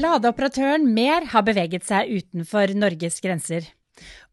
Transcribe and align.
Ladeoperatøren 0.00 0.86
Mer 0.96 1.26
har 1.28 1.42
beveget 1.44 1.84
seg 1.84 2.08
utenfor 2.08 2.70
Norges 2.78 3.18
grenser. 3.20 3.66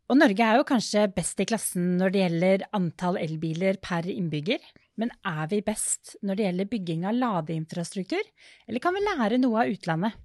Og 0.07 0.15
Norge 0.15 0.45
er 0.45 0.61
jo 0.61 0.65
kanskje 0.70 1.01
best 1.11 1.41
i 1.43 1.47
klassen 1.49 1.97
når 1.99 2.13
det 2.13 2.21
gjelder 2.21 2.63
antall 2.77 3.17
elbiler 3.20 3.75
per 3.83 4.07
innbygger. 4.07 4.61
Men 4.95 5.11
er 5.27 5.49
vi 5.51 5.59
best 5.65 6.13
når 6.23 6.39
det 6.39 6.45
gjelder 6.45 6.70
bygging 6.71 7.03
av 7.09 7.17
ladeinfrastruktur, 7.17 8.21
eller 8.70 8.84
kan 8.85 8.95
vi 8.95 9.03
lære 9.09 9.41
noe 9.41 9.66
av 9.66 9.73
utlandet? 9.73 10.16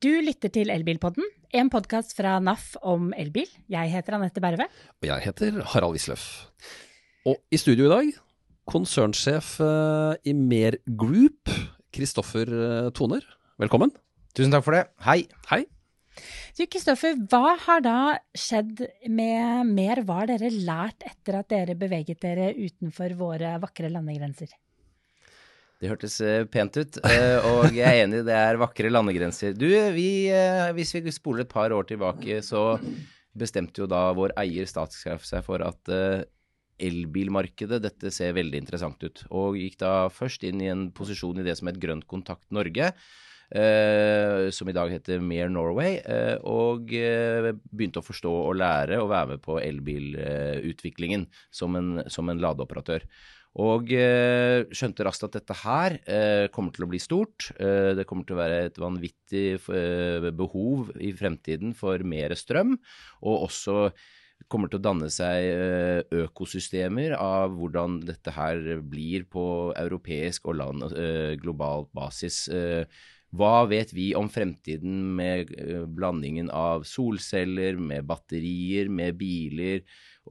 Du 0.00 0.08
lytter 0.24 0.54
til 0.54 0.72
Elbilpodden, 0.72 1.28
en 1.52 1.72
podkast 1.72 2.16
fra 2.16 2.38
NAF 2.40 2.78
om 2.80 3.12
elbil. 3.12 3.52
Jeg 3.68 3.92
heter 3.92 4.16
Anette 4.16 4.40
Berve. 4.40 4.70
Og 5.02 5.10
jeg 5.10 5.26
heter 5.26 5.60
Harald 5.74 5.98
Wisløff. 5.98 6.46
Og 7.28 7.36
i 7.52 7.60
studio 7.60 7.90
i 7.90 7.92
dag, 7.92 8.16
konsernsjef 8.72 9.58
eh, 9.60 10.32
i 10.32 10.36
Mer 10.38 10.80
Group, 10.88 11.52
Kristoffer 11.92 12.48
eh, 12.48 12.92
Toner. 12.96 13.24
Velkommen. 13.60 13.92
Tusen 14.36 14.52
takk 14.52 14.66
for 14.66 14.76
det. 14.76 14.84
Hei. 15.06 15.22
Hei. 15.48 15.62
Du 16.56 16.64
Kristoffer, 16.68 17.16
hva 17.30 17.54
har 17.60 17.80
da 17.84 17.96
skjedd 18.36 18.82
med 19.08 19.70
Mer? 19.72 20.02
Hva 20.04 20.22
har 20.22 20.28
dere 20.28 20.50
lært 20.52 21.06
etter 21.08 21.38
at 21.40 21.48
dere 21.52 21.76
beveget 21.78 22.20
dere 22.24 22.50
utenfor 22.52 23.14
våre 23.16 23.54
vakre 23.62 23.88
landegrenser? 23.92 24.52
Det 25.80 25.88
hørtes 25.88 26.18
eh, 26.24 26.44
pent 26.48 26.76
ut, 26.76 27.00
eh, 27.04 27.48
og 27.48 27.72
jeg 27.76 27.84
er 27.84 28.06
enig, 28.06 28.22
det 28.28 28.36
er 28.36 28.60
vakre 28.60 28.92
landegrenser. 28.92 29.56
Du, 29.56 29.68
vi, 29.92 30.28
eh, 30.32 30.68
hvis 30.76 30.94
vi 30.96 31.12
spoler 31.12 31.44
et 31.44 31.52
par 31.52 31.72
år 31.72 31.88
tilbake, 31.88 32.40
så 32.44 32.78
bestemte 33.36 33.84
jo 33.84 33.88
da 33.88 34.06
vår 34.16 34.32
eier 34.40 34.68
Statskraft 34.68 35.28
seg 35.28 35.44
for 35.44 35.64
at 35.64 35.92
elbilmarkedet, 36.76 37.80
dette 37.84 38.12
ser 38.12 38.36
veldig 38.36 38.64
interessant 38.64 39.00
ut. 39.04 39.24
Og 39.32 39.56
gikk 39.60 39.80
da 39.84 40.08
først 40.12 40.44
inn 40.48 40.64
i 40.64 40.72
en 40.72 40.90
posisjon 40.96 41.40
i 41.40 41.44
det 41.44 41.56
som 41.60 41.68
het 41.68 41.80
Grønt 41.80 42.08
Kontakt 42.08 42.48
Norge. 42.52 42.92
Uh, 43.46 44.50
som 44.50 44.66
i 44.66 44.74
dag 44.74 44.90
heter 44.90 45.22
Mere 45.22 45.46
Norway, 45.52 46.00
uh, 46.02 46.34
og 46.50 46.90
uh, 46.90 47.52
begynte 47.70 48.02
å 48.02 48.06
forstå 48.06 48.32
og 48.40 48.56
lære 48.58 48.98
å 48.98 49.06
være 49.06 49.36
med 49.36 49.42
på 49.44 49.60
elbilutviklingen 49.62 51.28
som, 51.54 51.78
som, 52.10 52.32
en 52.32 52.42
ladeoperatør. 52.42 53.06
Og 53.56 53.88
skjønte 53.88 55.04
raskt 55.06 55.22
at 55.24 55.36
dette 55.38 55.54
her 55.62 55.94
kommer 56.52 56.74
til 56.76 56.84
å 56.84 56.88
bli 56.90 56.98
stort. 57.00 57.46
det 57.56 58.04
kommer 58.04 58.26
til 58.28 58.36
å 58.36 58.40
være 58.42 58.58
et 58.66 58.76
vanvittig 58.76 59.46
behov 60.36 60.90
i 61.00 61.14
fremtiden 61.16 61.72
for 61.72 62.04
mer 62.04 62.34
strøm, 62.36 62.74
og 63.24 63.46
også 63.46 63.78
kommer 64.52 64.68
til 64.68 64.82
å 64.82 64.84
danne 64.90 65.08
seg 65.08 66.12
økosystemer 66.26 67.16
av 67.16 67.56
hvordan 67.56 68.02
dette 68.04 68.36
her 68.36 68.60
blir 68.84 69.24
på 69.24 69.46
europeisk 69.72 70.52
og 70.52 70.60
land, 70.60 70.84
global 71.40 71.88
basis. 71.96 72.44
Hva 73.36 73.66
vet 73.68 73.92
vi 73.94 74.10
om 74.18 74.28
fremtiden 74.32 75.00
med 75.18 75.50
eh, 75.60 75.84
blandingen 75.86 76.50
av 76.54 76.86
solceller, 76.88 77.78
med 77.78 78.06
batterier, 78.08 78.88
med 78.92 79.18
biler 79.20 79.82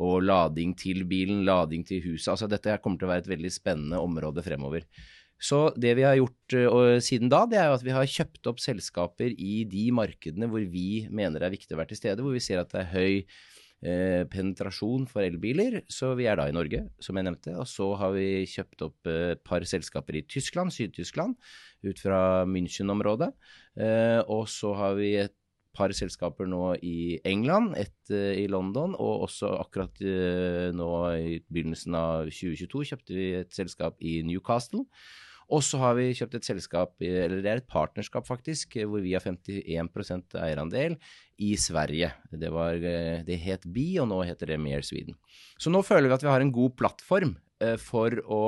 og 0.02 0.24
lading 0.26 0.74
til 0.80 1.04
bilen, 1.10 1.44
lading 1.48 1.86
til 1.88 2.04
huset? 2.06 2.32
Altså 2.34 2.50
dette 2.52 2.80
kommer 2.84 3.00
til 3.00 3.10
å 3.10 3.14
være 3.14 3.26
et 3.26 3.34
veldig 3.36 3.54
spennende 3.54 4.02
område 4.02 4.44
fremover. 4.46 4.88
Så 5.42 5.68
det 5.76 5.98
vi 6.00 6.06
har 6.08 6.16
gjort 6.16 6.56
uh, 6.56 6.96
siden 7.04 7.30
da, 7.32 7.44
det 7.50 7.60
er 7.60 7.68
jo 7.70 7.76
at 7.76 7.84
vi 7.84 7.94
har 7.96 8.08
kjøpt 8.08 8.48
opp 8.50 8.62
selskaper 8.64 9.34
i 9.36 9.66
de 9.68 9.90
markedene 9.94 10.48
hvor 10.48 10.64
vi 10.72 11.06
mener 11.12 11.44
det 11.44 11.50
er 11.50 11.58
viktig 11.58 11.76
å 11.76 11.82
være 11.82 11.92
til 11.92 12.00
stede, 12.00 12.24
hvor 12.24 12.36
vi 12.36 12.44
ser 12.44 12.62
at 12.62 12.72
det 12.72 12.86
er 12.86 12.94
høy 12.94 13.26
uh, 13.86 14.26
penetrasjon 14.32 15.06
for 15.10 15.24
elbiler. 15.26 15.84
Så 15.92 16.14
vi 16.20 16.28
er 16.30 16.40
da 16.40 16.50
i 16.50 16.56
Norge, 16.56 16.84
som 17.00 17.18
jeg 17.18 17.28
nevnte. 17.28 17.56
Og 17.62 17.70
så 17.70 17.92
har 18.02 18.16
vi 18.18 18.44
kjøpt 18.50 18.86
opp 18.88 19.12
et 19.12 19.46
par 19.46 19.66
selskaper 19.70 20.20
i 20.20 20.26
Tyskland, 20.28 20.74
Syd-Tyskland, 20.76 21.38
ut 21.86 22.02
fra 22.02 22.20
München-området. 22.50 23.32
Eh, 23.78 24.22
og 24.32 24.48
så 24.52 24.74
har 24.78 24.96
vi 25.00 25.16
et 25.24 25.36
par 25.76 25.92
selskaper 25.96 26.48
nå 26.48 26.78
i 26.88 27.20
England, 27.28 27.76
ett 27.76 28.14
uh, 28.14 28.32
i 28.32 28.48
London, 28.48 28.96
og 28.96 29.28
også 29.28 29.52
akkurat 29.60 30.00
uh, 30.08 30.72
nå 30.76 30.90
i 31.20 31.38
begynnelsen 31.52 31.98
av 32.00 32.32
2022 32.32 32.86
kjøpte 32.92 33.18
vi 33.18 33.30
et 33.42 33.52
selskap 33.56 34.00
i 34.00 34.22
Newcastle. 34.24 34.86
Og 35.54 35.62
så 35.66 35.80
har 35.82 35.98
vi 35.98 36.14
kjøpt 36.18 36.40
et 36.40 36.48
selskap, 36.48 36.96
eller 37.04 37.42
det 37.44 37.52
er 37.52 37.62
et 37.62 37.70
partnerskap 37.70 38.26
faktisk, 38.26 38.78
hvor 38.90 39.04
vi 39.04 39.14
har 39.14 39.26
51% 39.26 40.38
eierandel 40.42 40.98
i 41.38 41.52
Sverige. 41.60 42.10
Det, 42.32 42.50
var, 42.54 42.80
det 43.28 43.38
het 43.44 43.68
Bi, 43.70 43.92
og 44.02 44.10
nå 44.10 44.24
heter 44.26 44.54
det 44.54 44.62
Mere 44.62 44.86
Sweden. 44.86 45.18
Så 45.62 45.74
nå 45.74 45.84
føler 45.86 46.10
vi 46.10 46.18
at 46.18 46.26
vi 46.26 46.34
har 46.34 46.42
en 46.42 46.56
god 46.56 46.74
plattform 46.80 47.36
eh, 47.62 47.78
for 47.82 48.18
å 48.26 48.46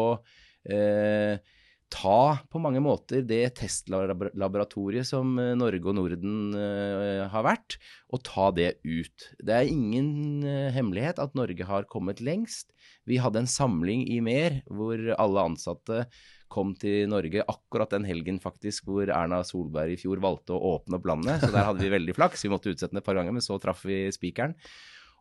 ta 1.93 2.43
på 2.51 2.59
mange 2.59 2.81
måter 2.83 3.23
det 3.25 3.55
testlaboratoriet 3.61 5.07
som 5.07 5.37
eh, 5.39 5.53
Norge 5.57 5.87
og 5.87 5.95
Norden 5.95 6.55
uh, 6.55 7.27
har 7.31 7.45
vært, 7.47 7.77
og 8.11 8.23
ta 8.27 8.49
det 8.55 8.71
ut. 8.83 9.27
Det 9.39 9.55
er 9.55 9.71
ingen 9.71 10.43
uh, 10.43 10.67
hemmelighet 10.75 11.21
at 11.23 11.35
Norge 11.37 11.67
har 11.67 11.87
kommet 11.89 12.21
lengst. 12.23 12.73
Vi 13.07 13.21
hadde 13.23 13.43
en 13.43 13.51
samling 13.51 14.03
i 14.11 14.19
Mer 14.23 14.59
hvor 14.67 14.99
alle 15.15 15.45
ansatte 15.51 16.05
kom 16.51 16.73
til 16.79 17.07
Norge 17.11 17.45
akkurat 17.47 17.93
den 17.95 18.07
helgen 18.07 18.41
faktisk 18.43 18.89
hvor 18.89 19.09
Erna 19.09 19.43
Solberg 19.47 19.95
i 19.95 20.01
fjor 20.01 20.21
valgte 20.23 20.55
å 20.55 20.75
åpne 20.75 20.99
opp 20.99 21.09
landet. 21.09 21.41
Så 21.43 21.51
der 21.53 21.67
hadde 21.69 21.83
vi 21.83 21.93
veldig 21.93 22.17
flaks. 22.17 22.45
Vi 22.45 22.51
måtte 22.53 22.73
utsette 22.73 22.93
den 22.93 23.01
et 23.01 23.07
par 23.07 23.17
ganger, 23.19 23.35
men 23.35 23.45
så 23.45 23.59
traff 23.61 23.85
vi 23.87 24.05
spikeren. 24.15 24.55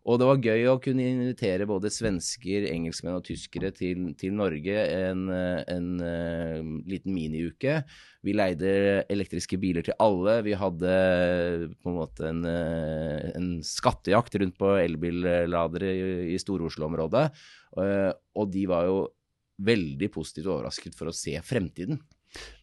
Og 0.06 0.20
det 0.22 0.26
var 0.28 0.38
gøy 0.38 0.68
å 0.70 0.78
kunne 0.78 1.02
invitere 1.02 1.66
både 1.66 1.90
svensker, 1.90 2.68
engelskmenn 2.70 3.16
og 3.18 3.24
tyskere 3.26 3.72
til, 3.74 4.12
til 4.18 4.36
Norge 4.38 4.84
en, 4.94 5.24
en 5.66 5.88
en 5.98 6.76
liten 6.86 7.14
miniuke. 7.14 7.80
Vi 8.26 8.34
leide 8.36 9.02
elektriske 9.12 9.58
biler 9.62 9.86
til 9.86 9.96
alle. 10.02 10.38
Vi 10.46 10.54
hadde 10.58 10.92
på 11.80 11.90
en 11.90 11.98
måte 11.98 12.30
en, 12.30 12.42
uh, 12.46 13.34
en 13.34 13.50
skattejakt 13.66 14.38
rundt 14.42 14.58
på 14.58 14.76
elbilladere 14.78 15.92
i, 15.92 16.08
i 16.34 16.40
Stor-Oslo-området. 16.42 17.26
Uh, 17.76 18.12
og 18.38 18.50
de 18.54 18.66
var 18.70 18.86
jo 18.88 19.00
veldig 19.56 20.10
positivt 20.12 20.50
overrasket 20.50 20.96
for 20.98 21.10
å 21.10 21.16
se 21.16 21.34
fremtiden. 21.44 22.00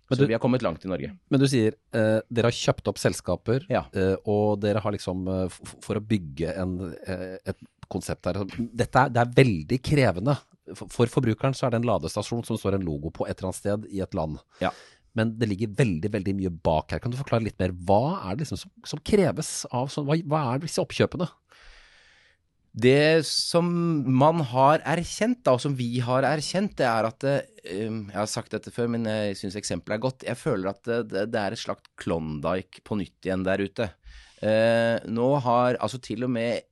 Men 0.09 0.19
så 0.19 0.27
vi 0.29 0.35
har 0.35 0.41
kommet 0.43 0.61
langt 0.61 0.83
i 0.85 0.89
Norge. 0.91 1.09
Men 1.31 1.41
du 1.41 1.47
sier 1.49 1.73
eh, 1.95 2.19
dere 2.27 2.49
har 2.51 2.55
kjøpt 2.55 2.89
opp 2.91 2.99
selskaper, 3.01 3.65
ja. 3.71 3.85
eh, 3.97 4.15
og 4.29 4.59
dere 4.61 4.81
har 4.83 4.93
liksom 4.93 5.23
for, 5.53 5.75
For 5.81 5.99
å 5.99 6.03
bygge 6.03 6.53
en, 6.59 6.75
eh, 7.07 7.37
et 7.49 7.69
konsept 7.91 8.27
her 8.29 8.43
Dette 8.43 9.05
er, 9.05 9.13
det 9.13 9.23
er 9.23 9.37
veldig 9.39 9.79
krevende. 9.83 10.35
For, 10.73 10.91
for, 10.91 11.11
forbrukeren 11.11 11.55
så 11.57 11.67
er 11.67 11.73
det 11.73 11.81
en 11.81 11.87
ladestasjon 11.89 12.43
som 12.47 12.59
står 12.59 12.77
en 12.77 12.85
logo 12.85 13.11
på 13.15 13.25
et 13.27 13.35
eller 13.37 13.49
annet 13.49 13.61
sted 13.61 13.87
i 13.91 14.03
et 14.03 14.17
land. 14.17 14.37
Ja. 14.63 14.71
Men 15.17 15.35
det 15.37 15.49
ligger 15.49 15.73
veldig 15.77 16.09
veldig 16.13 16.33
mye 16.39 16.51
bak 16.65 16.93
her. 16.93 17.01
Kan 17.01 17.13
du 17.13 17.19
forklare 17.19 17.45
litt 17.45 17.59
mer? 17.61 17.73
Hva 17.85 18.19
er 18.23 18.35
det 18.35 18.45
liksom 18.45 18.63
som, 18.63 18.71
som 18.93 19.01
kreves 19.05 19.51
av 19.69 19.91
sånn, 19.93 20.07
hva, 20.09 20.17
hva 20.29 20.43
er 20.51 20.63
disse 20.63 20.81
oppkjøpene? 20.81 21.27
Det 22.73 23.21
som 23.29 23.67
man 24.17 24.39
har 24.49 24.81
erkjent, 24.89 25.43
da, 25.45 25.53
og 25.53 25.61
som 25.61 25.75
vi 25.77 25.99
har 26.01 26.25
erkjent, 26.25 26.73
det 26.79 26.87
er 26.89 27.05
at 27.05 27.19
det, 27.21 27.35
um, 27.69 28.07
Jeg 28.09 28.17
har 28.17 28.29
sagt 28.31 28.55
dette 28.55 28.73
før, 28.73 28.87
men 28.89 29.05
jeg 29.05 29.37
syns 29.37 29.57
eksempelet 29.59 29.99
er 29.99 30.01
godt. 30.01 30.25
Jeg 30.25 30.39
føler 30.41 30.71
at 30.71 30.81
det, 30.89 31.27
det 31.29 31.39
er 31.39 31.53
et 31.53 31.61
slags 31.61 31.85
Klondyke 32.01 32.81
på 32.81 32.97
nytt 32.97 33.29
igjen 33.29 33.45
der 33.45 33.61
ute. 33.61 33.91
Uh, 34.43 34.97
nå 35.05 35.27
har 35.45 35.77
altså 35.85 36.01
til 36.03 36.25
og 36.25 36.33
med 36.33 36.65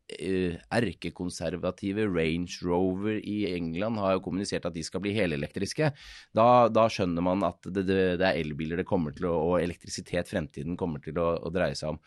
erkekonservative 0.73 2.07
Range 2.09 2.57
Rover 2.65 3.21
i 3.21 3.53
England 3.53 4.01
har 4.01 4.17
jo 4.17 4.23
kommunisert 4.25 4.65
at 4.67 4.75
de 4.75 4.83
skal 4.83 5.05
bli 5.05 5.13
helelektriske. 5.15 5.93
Da, 6.35 6.47
da 6.73 6.87
skjønner 6.91 7.23
man 7.23 7.45
at 7.47 7.61
det, 7.69 7.85
det, 7.85 8.01
det 8.19 8.27
er 8.27 8.41
elbiler 8.41 8.81
det 8.81 8.89
kommer 8.89 9.13
til 9.15 9.29
å, 9.29 9.37
og 9.53 9.61
elektrisitet 9.61 10.33
fremtiden 10.33 10.75
kommer 10.81 10.99
til 11.05 11.21
å, 11.21 11.35
å 11.37 11.53
dreie 11.53 11.77
seg 11.77 11.93
om. 11.93 12.01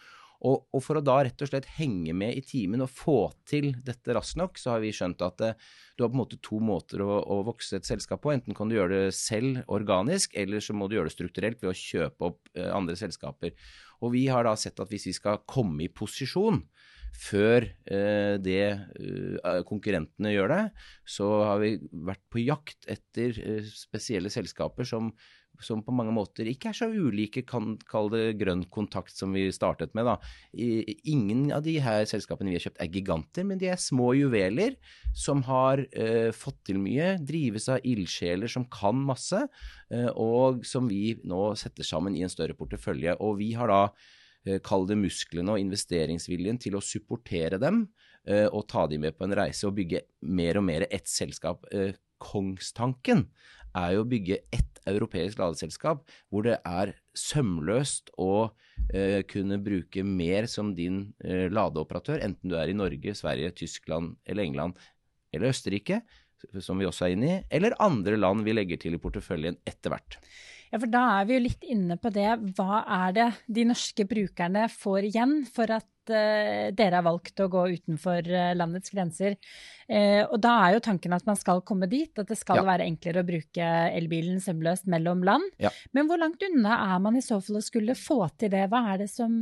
Og, 0.44 0.66
og, 0.74 0.80
for 0.84 1.00
å 1.00 1.04
da 1.04 1.16
rett 1.24 1.40
og 1.40 1.48
slett 1.48 1.68
henge 1.78 2.12
med 2.16 2.36
i 2.36 2.42
timen 2.44 2.84
og 2.84 2.92
få 2.92 3.18
til 3.48 3.70
dette 3.86 4.12
raskt 4.16 4.36
nok, 4.36 4.60
så 4.60 4.74
har 4.74 4.82
vi 4.82 4.92
skjønt 4.92 5.24
at 5.24 5.38
det, 5.40 5.52
eh, 5.54 5.70
du 5.96 6.04
har 6.04 6.10
på 6.10 6.18
en 6.18 6.22
måte 6.24 6.40
to 6.44 6.58
måter 6.60 7.00
å, 7.04 7.20
å, 7.22 7.40
vokse 7.46 7.78
et 7.78 7.88
selskap 7.88 8.20
på. 8.24 8.34
Enten 8.34 8.56
kan 8.56 8.68
du 8.68 8.76
gjøre 8.76 9.06
det 9.06 9.16
selv 9.16 9.62
organisk, 9.72 10.34
eller 10.36 10.60
så 10.64 10.76
må 10.76 10.88
du 10.88 10.98
gjøre 10.98 11.08
det 11.08 11.16
strukturelt 11.16 11.62
ved 11.62 11.72
å 11.72 11.78
kjøpe 11.78 12.28
opp 12.28 12.52
eh, 12.58 12.68
andre 12.74 12.98
selskaper. 12.98 13.54
Og 14.04 14.12
vi 14.16 14.26
har 14.28 14.44
da 14.44 14.52
sett 14.58 14.82
at 14.82 14.92
hvis 14.92 15.08
vi 15.08 15.16
skal 15.16 15.40
komme 15.48 15.86
i 15.86 15.92
posisjon 15.92 16.60
før 17.14 17.64
eh, 17.86 18.34
det 18.42 18.64
eh, 18.66 19.60
konkurrentene 19.68 20.34
gjør 20.34 20.50
det, 20.50 20.62
så 21.06 21.30
har 21.46 21.62
vi 21.62 21.76
vært 21.92 22.22
på 22.32 22.42
jakt 22.42 22.88
etter 22.90 23.38
eh, 23.40 23.70
spesielle 23.70 24.32
selskaper 24.34 24.88
som 24.88 25.12
som 25.62 25.82
på 25.84 25.92
mange 25.94 26.12
måter 26.14 26.48
ikke 26.50 26.70
er 26.70 26.76
så 26.76 26.88
ulike, 26.90 27.44
kan 27.46 27.74
kalle 27.90 28.12
det 28.14 28.38
grønn 28.40 28.64
kontakt 28.72 29.14
som 29.14 29.34
vi 29.36 29.46
startet 29.54 29.94
med. 29.94 30.08
da. 30.08 30.16
Ingen 31.10 31.46
av 31.54 31.62
de 31.66 31.76
her 31.82 32.04
selskapene 32.08 32.50
vi 32.50 32.58
har 32.58 32.66
kjøpt 32.66 32.82
er 32.82 32.90
giganter, 32.92 33.46
men 33.46 33.60
de 33.60 33.70
er 33.72 33.80
små 33.80 34.12
juveler 34.18 34.76
som 35.14 35.44
har 35.46 35.84
uh, 35.84 36.30
fått 36.34 36.64
til 36.70 36.80
mye, 36.82 37.14
drives 37.22 37.68
av 37.72 37.84
ildsjeler 37.86 38.50
som 38.50 38.66
kan 38.72 38.98
masse, 38.98 39.44
uh, 39.94 40.10
og 40.10 40.64
som 40.66 40.90
vi 40.90 41.16
nå 41.24 41.52
setter 41.60 41.86
sammen 41.86 42.16
i 42.16 42.24
en 42.26 42.32
større 42.32 42.56
portefølje. 42.58 43.18
Og 43.22 43.38
vi 43.42 43.52
har 43.58 43.70
da 43.70 43.82
uh, 43.90 44.58
kall 44.64 44.88
det 44.90 44.98
musklene 45.00 45.54
og 45.54 45.62
investeringsviljen 45.62 46.60
til 46.62 46.78
å 46.78 46.84
supportere 46.84 47.60
dem 47.62 47.86
og 48.24 48.62
ta 48.72 48.86
dem 48.88 49.02
med 49.04 49.12
på 49.18 49.26
en 49.26 49.34
reise 49.36 49.66
og 49.68 49.74
bygge 49.76 49.98
mer 50.32 50.56
og 50.56 50.62
mer 50.64 50.86
ett 50.88 51.10
selskap. 51.12 51.66
Kongstanken 52.24 53.28
er 53.74 53.96
jo 53.96 54.04
å 54.04 54.08
bygge 54.08 54.40
ett 54.54 54.80
europeisk 54.88 55.40
ladeselskap 55.40 56.02
hvor 56.32 56.46
det 56.46 56.58
er 56.68 56.92
sømløst 57.16 58.12
å 58.20 58.48
eh, 58.92 59.22
kunne 59.28 59.58
bruke 59.62 60.04
mer 60.06 60.48
som 60.50 60.74
din 60.76 61.06
eh, 61.24 61.46
ladeoperatør, 61.52 62.20
enten 62.24 62.52
du 62.52 62.58
er 62.60 62.70
i 62.70 62.76
Norge, 62.76 63.16
Sverige, 63.16 63.54
Tyskland 63.62 64.16
eller 64.28 64.44
England 64.46 64.80
eller 65.34 65.50
Østerrike, 65.50 66.02
som 66.62 66.78
vi 66.78 66.86
også 66.86 67.06
er 67.06 67.14
inne 67.14 67.30
i, 67.30 67.38
eller 67.56 67.76
andre 67.82 68.18
land 68.20 68.44
vi 68.46 68.54
legger 68.54 68.80
til 68.80 68.96
i 68.96 69.00
porteføljen 69.02 69.56
etter 69.66 69.94
hvert. 69.94 70.18
Ja, 70.70 70.80
for 70.82 70.90
da 70.90 71.04
er 71.20 71.26
vi 71.28 71.36
jo 71.36 71.44
litt 71.44 71.64
inne 71.70 71.96
på 72.02 72.10
det. 72.14 72.28
Hva 72.58 72.82
er 73.06 73.16
det 73.16 73.26
de 73.56 73.66
norske 73.68 74.06
brukerne 74.10 74.66
får 74.72 75.08
igjen 75.10 75.36
for 75.46 75.70
at 75.70 75.86
uh, 76.12 76.72
dere 76.74 76.98
har 76.98 77.06
valgt 77.06 77.40
å 77.40 77.48
gå 77.52 77.62
utenfor 77.76 78.26
uh, 78.28 78.52
landets 78.56 78.92
grenser? 78.94 79.38
Uh, 79.88 80.24
og 80.24 80.36
da 80.44 80.54
er 80.64 80.76
jo 80.76 80.84
tanken 80.84 81.16
at 81.16 81.26
man 81.28 81.38
skal 81.40 81.62
komme 81.66 81.88
dit, 81.90 82.12
at 82.18 82.28
det 82.30 82.38
skal 82.40 82.62
ja. 82.62 82.66
være 82.68 82.88
enklere 82.88 83.22
å 83.22 83.28
bruke 83.28 83.70
elbilen 83.94 84.42
sømløst 84.44 84.88
mellom 84.90 85.24
land. 85.26 85.48
Ja. 85.62 85.72
Men 85.96 86.10
hvor 86.10 86.20
langt 86.20 86.44
unna 86.46 86.80
er 86.94 87.00
man 87.04 87.18
i 87.18 87.24
så 87.24 87.40
fall 87.44 87.60
å 87.60 87.64
skulle 87.64 87.96
få 87.98 88.20
til 88.40 88.52
det? 88.54 88.66
Hva 88.72 88.84
er 88.92 89.04
det 89.04 89.10
som, 89.12 89.32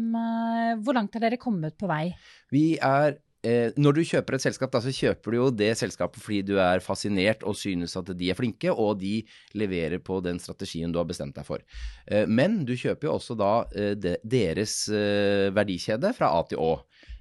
hvor 0.82 0.98
langt 0.98 1.14
har 1.16 1.26
dere 1.26 1.40
kommet 1.40 1.78
på 1.78 1.90
vei? 1.90 2.06
Vi 2.52 2.66
er 2.82 3.18
Eh, 3.42 3.74
når 3.74 3.96
du 3.96 4.04
kjøper 4.06 4.36
et 4.36 4.44
selskap, 4.44 4.70
da, 4.70 4.78
så 4.84 4.92
kjøper 4.94 5.34
du 5.34 5.36
jo 5.36 5.48
det 5.50 5.72
selskapet 5.80 6.22
fordi 6.22 6.44
du 6.46 6.52
er 6.62 6.82
fascinert 6.84 7.42
og 7.42 7.56
synes 7.58 7.96
at 7.98 8.12
de 8.14 8.28
er 8.30 8.38
flinke, 8.38 8.70
og 8.70 9.00
de 9.00 9.16
leverer 9.58 9.98
på 9.98 10.20
den 10.22 10.38
strategien 10.42 10.94
du 10.94 11.00
har 11.00 11.08
bestemt 11.08 11.34
deg 11.34 11.46
for. 11.48 11.64
Eh, 12.06 12.28
men 12.30 12.60
du 12.68 12.76
kjøper 12.78 13.08
jo 13.08 13.16
også 13.16 13.34
da 13.38 13.50
eh, 13.74 13.96
de, 13.98 14.14
deres 14.22 14.76
eh, 14.94 15.50
verdikjede 15.54 16.14
fra 16.14 16.30
A 16.38 16.44
til 16.46 16.62
Å. 16.62 16.70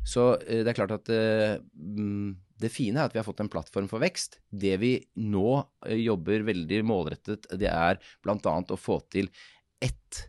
Så 0.06 0.28
eh, 0.46 0.62
det 0.62 0.70
er 0.76 0.78
klart 0.78 0.94
at 1.00 1.10
eh, 1.16 1.58
mm, 1.74 2.38
det 2.62 2.70
fine 2.70 3.02
er 3.02 3.10
at 3.10 3.18
vi 3.18 3.22
har 3.24 3.26
fått 3.26 3.42
en 3.42 3.50
plattform 3.50 3.90
for 3.90 4.06
vekst. 4.06 4.38
Det 4.46 4.78
vi 4.78 4.94
nå 5.26 5.58
jobber 5.98 6.46
veldig 6.52 6.84
målrettet, 6.86 7.50
det 7.58 7.72
er 7.74 7.98
bl.a. 8.22 8.38
å 8.62 8.78
få 8.78 9.02
til 9.10 9.34
ett 9.82 10.22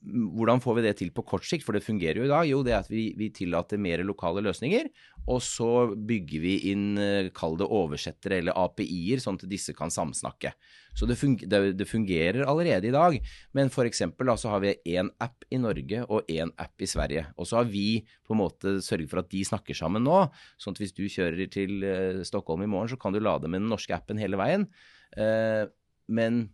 hvordan 0.00 0.62
får 0.64 0.76
vi 0.78 0.82
det 0.84 0.92
til 0.96 1.10
på 1.12 1.24
kort 1.28 1.44
sikt? 1.44 1.64
For 1.66 1.76
det 1.76 1.84
fungerer 1.84 2.20
jo 2.20 2.26
i 2.26 2.30
dag. 2.30 2.46
Jo, 2.48 2.60
det 2.64 2.72
er 2.72 2.80
at 2.80 2.90
vi, 2.90 3.10
vi 3.18 3.28
tillater 3.34 3.80
mer 3.80 4.00
lokale 4.06 4.42
løsninger. 4.44 4.88
Og 5.28 5.42
så 5.44 5.90
bygger 5.94 6.42
vi 6.42 6.54
inn, 6.70 6.86
eh, 6.98 7.30
kall 7.36 7.58
det 7.60 7.68
oversettere 7.68 8.38
eller 8.40 8.56
API-er, 8.56 9.20
sånn 9.20 9.36
at 9.36 9.48
disse 9.50 9.74
kan 9.76 9.92
samsnakke. 9.92 10.54
Så 10.96 11.06
det, 11.06 11.18
funger, 11.20 11.50
det, 11.76 11.86
fungerer 11.88 12.46
allerede 12.48 12.88
i 12.88 12.94
dag. 12.94 13.18
Men 13.56 13.70
f.eks. 13.70 14.02
så 14.40 14.52
har 14.54 14.62
vi 14.64 14.76
én 14.96 15.10
app 15.22 15.44
i 15.52 15.60
Norge 15.60 16.04
og 16.08 16.30
én 16.32 16.52
app 16.56 16.80
i 16.80 16.88
Sverige. 16.88 17.26
Og 17.36 17.50
så 17.50 17.60
har 17.60 17.68
vi 17.68 18.00
på 18.26 18.34
en 18.34 18.40
måte 18.40 18.78
sørget 18.84 19.10
for 19.12 19.22
at 19.22 19.30
de 19.30 19.44
snakker 19.46 19.76
sammen 19.76 20.06
nå. 20.06 20.22
Sånn 20.58 20.78
at 20.78 20.80
hvis 20.82 20.96
du 20.96 21.04
kjører 21.10 21.50
til 21.52 21.84
uh, 21.84 22.22
Stockholm 22.26 22.64
i 22.64 22.70
morgen, 22.70 22.90
så 22.90 22.98
kan 23.00 23.14
du 23.14 23.20
lade 23.20 23.50
med 23.50 23.62
den 23.62 23.70
norske 23.70 23.94
appen 23.94 24.20
hele 24.20 24.40
veien. 24.40 24.66
Uh, 25.14 25.68
men 26.10 26.48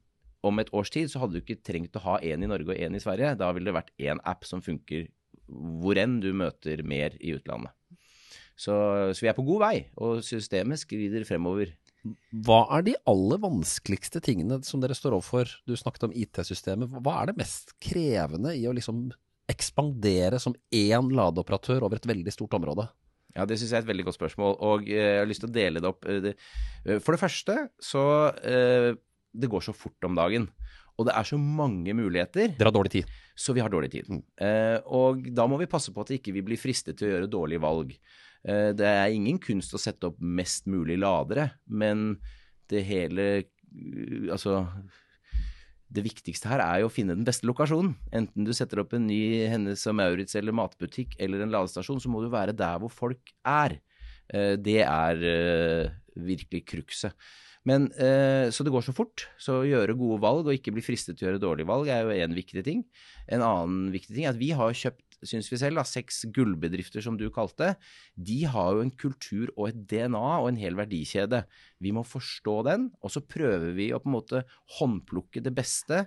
om 0.49 0.63
et 0.63 0.73
års 0.77 0.93
tid 0.95 1.11
så 1.13 1.23
hadde 1.23 1.39
du 1.39 1.43
ikke 1.43 1.63
trengt 1.67 1.97
å 1.99 2.05
ha 2.05 2.19
én 2.25 2.45
i 2.45 2.51
Norge 2.51 2.73
og 2.73 2.81
én 2.81 2.97
i 2.97 3.03
Sverige. 3.03 3.35
Da 3.39 3.51
ville 3.55 3.71
det 3.71 3.77
vært 3.77 3.95
én 4.03 4.23
app 4.25 4.47
som 4.49 4.63
funker 4.65 5.09
hvor 5.47 5.99
enn 6.01 6.19
du 6.23 6.33
møter 6.35 6.83
mer 6.87 7.15
i 7.21 7.37
utlandet. 7.37 7.75
Så, 8.57 8.73
så, 9.13 9.21
vi 9.21 9.29
er 9.29 9.37
på 9.37 9.45
god 9.47 9.63
vei, 9.67 9.75
og 10.01 10.23
systemet 10.25 10.81
skrider 10.81 11.27
fremover. 11.29 11.75
Hva 12.47 12.63
er 12.79 12.87
de 12.87 12.95
aller 13.11 13.41
vanskeligste 13.43 14.23
tingene 14.25 14.63
som 14.65 14.81
dere 14.81 14.97
står 14.97 15.19
overfor? 15.19 15.51
Du 15.69 15.75
snakket 15.77 16.09
om 16.09 16.15
IT-systemet. 16.17 16.95
Hva 17.05 17.19
er 17.21 17.31
det 17.31 17.41
mest 17.43 17.75
krevende 17.83 18.55
i 18.57 18.65
å 18.69 18.75
liksom 18.77 19.11
ekspandere 19.51 20.41
som 20.43 20.57
én 20.75 21.11
ladeoperatør 21.15 21.85
over 21.87 22.01
et 22.01 22.09
veldig 22.09 22.33
stort 22.35 22.57
område? 22.59 22.89
Ja, 23.37 23.45
Det 23.45 23.59
syns 23.61 23.75
jeg 23.75 23.83
er 23.83 23.85
et 23.85 23.91
veldig 23.91 24.07
godt 24.09 24.17
spørsmål, 24.17 24.57
og 24.65 24.87
eh, 24.89 24.97
jeg 24.97 25.21
har 25.21 25.29
lyst 25.29 25.43
til 25.45 25.51
å 25.51 25.57
dele 25.57 25.83
det 25.83 25.91
opp. 25.91 26.07
Eh, 26.09 26.33
eh, 26.33 27.01
for 27.05 27.13
det 27.13 27.21
første 27.21 27.59
så 27.83 28.05
det 29.37 29.51
går 29.53 29.65
så 29.65 29.75
fort 29.77 30.09
om 30.09 30.17
dagen. 30.19 30.49
Og 30.97 31.09
det 31.09 31.15
er 31.17 31.29
så 31.29 31.37
mange 31.37 31.93
muligheter. 31.97 32.55
Dere 32.57 32.71
har 32.71 32.77
dårlig 32.77 32.95
tid. 32.95 33.17
Så 33.37 33.53
vi 33.57 33.61
har 33.61 33.73
dårlig 33.73 33.91
tid. 33.93 34.09
Mm. 34.09 34.23
Eh, 34.47 34.79
og 34.97 35.27
da 35.37 35.45
må 35.51 35.59
vi 35.61 35.69
passe 35.71 35.93
på 35.93 36.05
at 36.05 36.15
ikke 36.17 36.33
vi 36.33 36.41
ikke 36.41 36.51
blir 36.53 36.61
fristet 36.61 36.97
til 36.97 37.11
å 37.11 37.13
gjøre 37.13 37.33
dårlige 37.33 37.65
valg. 37.65 37.93
Eh, 38.47 38.71
det 38.77 38.89
er 38.89 39.13
ingen 39.13 39.41
kunst 39.43 39.77
å 39.77 39.83
sette 39.83 40.09
opp 40.09 40.23
mest 40.23 40.71
mulig 40.71 40.97
ladere, 41.03 41.51
men 41.67 42.15
det 42.71 42.87
hele 42.87 43.27
Altså 44.33 44.63
det 45.93 46.03
viktigste 46.03 46.49
her 46.49 46.63
er 46.65 46.81
jo 46.81 46.89
å 46.89 46.93
finne 46.93 47.15
den 47.15 47.27
beste 47.27 47.47
lokasjonen. 47.47 47.93
Enten 48.15 48.47
du 48.47 48.53
setter 48.57 48.81
opp 48.83 48.95
en 48.97 49.07
ny 49.07 49.47
Hennes 49.51 49.83
og 49.87 49.97
Maurits 49.99 50.35
eller 50.39 50.55
matbutikk 50.57 51.15
eller 51.23 51.45
en 51.45 51.53
ladestasjon, 51.53 52.01
så 52.03 52.11
må 52.11 52.23
du 52.25 52.31
være 52.33 52.57
der 52.57 52.81
hvor 52.83 52.93
folk 52.93 53.35
er. 53.47 53.77
Eh, 54.33 54.55
det 54.59 54.81
er 54.83 55.27
eh, 55.31 55.93
virkelig 56.17 56.65
krukset. 56.73 57.29
Men, 57.67 57.89
eh, 57.99 58.47
så 58.55 58.63
det 58.63 58.71
går 58.71 58.85
så 58.87 58.95
fort. 58.95 59.27
Så 59.43 59.61
å 59.61 59.67
gjøre 59.67 59.99
gode 59.99 60.21
valg 60.23 60.47
og 60.47 60.55
ikke 60.55 60.75
bli 60.77 60.85
fristet 60.87 61.19
til 61.19 61.27
å 61.27 61.31
gjøre 61.33 61.43
dårlige 61.43 61.71
valg 61.71 61.91
er 61.91 62.07
jo 62.07 62.15
en 62.15 62.37
viktig 62.37 62.63
ting. 62.67 62.85
En 63.27 63.43
annen 63.43 63.91
viktig 63.95 64.15
ting 64.15 64.29
er 64.29 64.35
at 64.35 64.41
vi 64.41 64.53
har 64.55 64.71
kjøpt 64.71 65.03
syns 65.25 65.49
vi 65.51 65.59
selv, 65.61 65.81
da, 65.81 65.85
seks 65.89 66.25
gullbedrifter, 66.35 67.03
som 67.05 67.17
du 67.19 67.27
kalte. 67.33 67.75
De 68.15 68.43
har 68.51 68.77
jo 68.77 68.85
en 68.85 68.93
kultur 68.93 69.51
og 69.57 69.71
et 69.71 69.83
DNA 69.89 70.25
og 70.43 70.51
en 70.51 70.61
hel 70.61 70.77
verdikjede. 70.79 71.45
Vi 71.83 71.93
må 71.97 72.05
forstå 72.07 72.57
den, 72.69 72.91
og 73.01 73.15
så 73.15 73.25
prøver 73.25 73.73
vi 73.77 73.91
å 73.95 74.01
på 74.03 74.11
en 74.11 74.17
måte 74.19 74.45
håndplukke 74.79 75.43
det 75.45 75.55
beste 75.57 76.05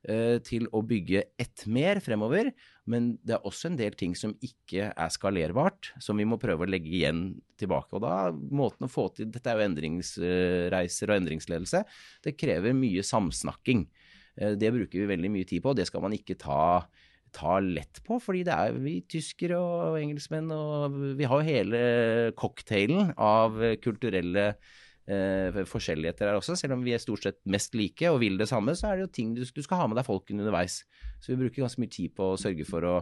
til 0.00 0.64
å 0.72 0.80
bygge 0.86 1.20
ett 1.36 1.66
mer 1.68 1.98
fremover. 2.00 2.48
Men 2.90 3.12
det 3.26 3.36
er 3.36 3.46
også 3.46 3.68
en 3.70 3.78
del 3.78 3.94
ting 3.98 4.14
som 4.18 4.32
ikke 4.42 4.90
er 4.90 5.12
skalerbart, 5.12 5.92
som 6.02 6.18
vi 6.18 6.26
må 6.28 6.38
prøve 6.40 6.66
å 6.66 6.70
legge 6.70 6.90
igjen 6.90 7.22
tilbake. 7.60 7.94
Og 7.96 8.02
da, 8.04 8.30
måten 8.32 8.88
å 8.88 8.90
få 8.90 9.08
til, 9.14 9.28
Dette 9.30 9.52
er 9.52 9.60
jo 9.60 9.68
endringsreiser 9.68 11.12
og 11.12 11.20
endringsledelse. 11.20 11.84
Det 12.24 12.36
krever 12.40 12.76
mye 12.76 13.04
samsnakking. 13.06 13.84
Eh, 14.40 14.56
det 14.58 14.72
bruker 14.74 15.02
vi 15.02 15.12
veldig 15.12 15.32
mye 15.36 15.48
tid 15.48 15.62
på, 15.62 15.72
og 15.72 15.80
det 15.80 15.86
skal 15.90 16.04
man 16.06 16.16
ikke 16.16 16.38
ta, 16.40 16.82
ta 17.36 17.60
lett 17.62 18.02
på. 18.06 18.18
Fordi 18.22 18.44
det 18.48 18.56
er 18.56 18.82
vi 18.82 18.98
tyskere 19.10 19.60
og 19.60 20.00
engelskmenn, 20.00 20.50
og 20.54 21.00
vi 21.20 21.28
har 21.30 21.42
jo 21.42 21.50
hele 21.50 21.82
cocktailen 22.40 23.14
av 23.20 23.60
kulturelle 23.84 24.52
eh, 24.54 24.78
forskjelligheter 25.08 26.28
her 26.28 26.38
også. 26.38 26.54
Selv 26.58 26.76
om 26.76 26.84
vi 26.84 26.92
er 26.94 27.02
stort 27.02 27.24
sett 27.24 27.40
mest 27.50 27.74
like 27.74 28.10
og 28.10 28.20
vil 28.22 28.36
det 28.38 28.46
samme, 28.50 28.76
så 28.78 28.90
er 28.90 28.98
det 28.98 29.06
jo 29.06 29.12
ting 29.16 29.32
du, 29.34 29.42
du 29.42 29.62
skal 29.64 29.82
ha 29.82 29.88
med 29.90 29.98
deg 29.98 30.06
folkene 30.06 30.44
underveis. 30.44 30.82
Så 31.20 31.32
vi 31.32 31.40
bruker 31.40 31.64
ganske 31.64 31.82
mye 31.82 31.92
tid 31.92 32.14
på 32.16 32.32
å 32.32 32.38
sørge 32.40 32.66
for 32.68 32.86
å 32.86 32.96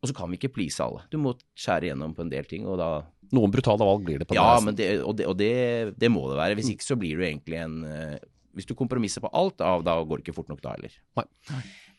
Og 0.00 0.08
så 0.08 0.14
kan 0.16 0.30
vi 0.32 0.38
ikke 0.38 0.52
please 0.54 0.80
alle. 0.80 1.02
Du 1.12 1.18
må 1.20 1.34
skjære 1.58 1.90
igjennom 1.90 2.14
på 2.16 2.24
en 2.24 2.32
del 2.32 2.46
ting, 2.48 2.66
og 2.66 2.78
da 2.80 2.90
Noen 3.36 3.52
brutale 3.52 3.86
valg 3.86 4.02
blir 4.06 4.18
det 4.18 4.26
på 4.26 4.34
Ja, 4.34 4.58
men 4.64 4.74
det, 4.74 4.88
og, 5.04 5.12
det, 5.18 5.26
og 5.30 5.36
det, 5.38 5.52
det, 6.00 6.08
må 6.10 6.24
det 6.30 6.38
være. 6.40 6.56
Hvis 6.58 6.72
ikke 6.72 6.86
så 6.88 6.96
blir 6.98 7.20
du 7.20 7.26
egentlig 7.26 7.60
en 7.60 7.76
uh, 7.86 8.16
Hvis 8.56 8.66
du 8.66 8.74
kompromisser 8.74 9.22
på 9.22 9.30
alt, 9.30 9.60
da, 9.60 9.76
da 9.86 10.00
går 10.02 10.18
det 10.18 10.26
ikke 10.26 10.34
fort 10.40 10.50
nok 10.50 10.62
da 10.64 10.74
heller. 10.74 10.96
Nei. 11.20 11.26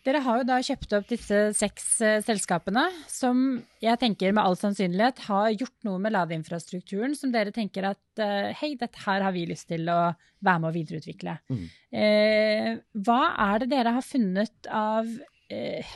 Dere 0.01 0.21
har 0.25 0.39
jo 0.39 0.45
da 0.49 0.57
kjøpt 0.65 0.93
opp 0.97 1.09
disse 1.11 1.39
seks 1.53 1.85
eh, 2.01 2.19
selskapene, 2.25 2.87
som 3.09 3.59
jeg 3.83 3.99
tenker 4.01 4.33
med 4.33 4.41
all 4.41 4.57
sannsynlighet 4.57 5.21
har 5.27 5.51
gjort 5.53 5.85
noe 5.85 6.01
med 6.01 6.15
ladeinfrastrukturen 6.15 7.13
som 7.17 7.33
dere 7.33 7.53
tenker 7.53 7.85
at 7.91 8.23
eh, 8.23 8.49
hei, 8.57 8.73
dette 8.81 9.03
her 9.05 9.21
har 9.27 9.35
vi 9.35 9.45
lyst 9.51 9.69
til 9.69 9.85
å 9.93 9.99
være 10.41 10.63
med 10.63 10.69
å 10.71 10.73
videreutvikle. 10.79 11.37
Mm. 11.53 11.63
Eh, 12.01 12.71
hva 13.05 13.21
er 13.45 13.61
det 13.61 13.69
dere 13.75 13.93
har 13.99 14.07
funnet 14.07 14.71
av 14.73 15.13
eh, 15.53 15.93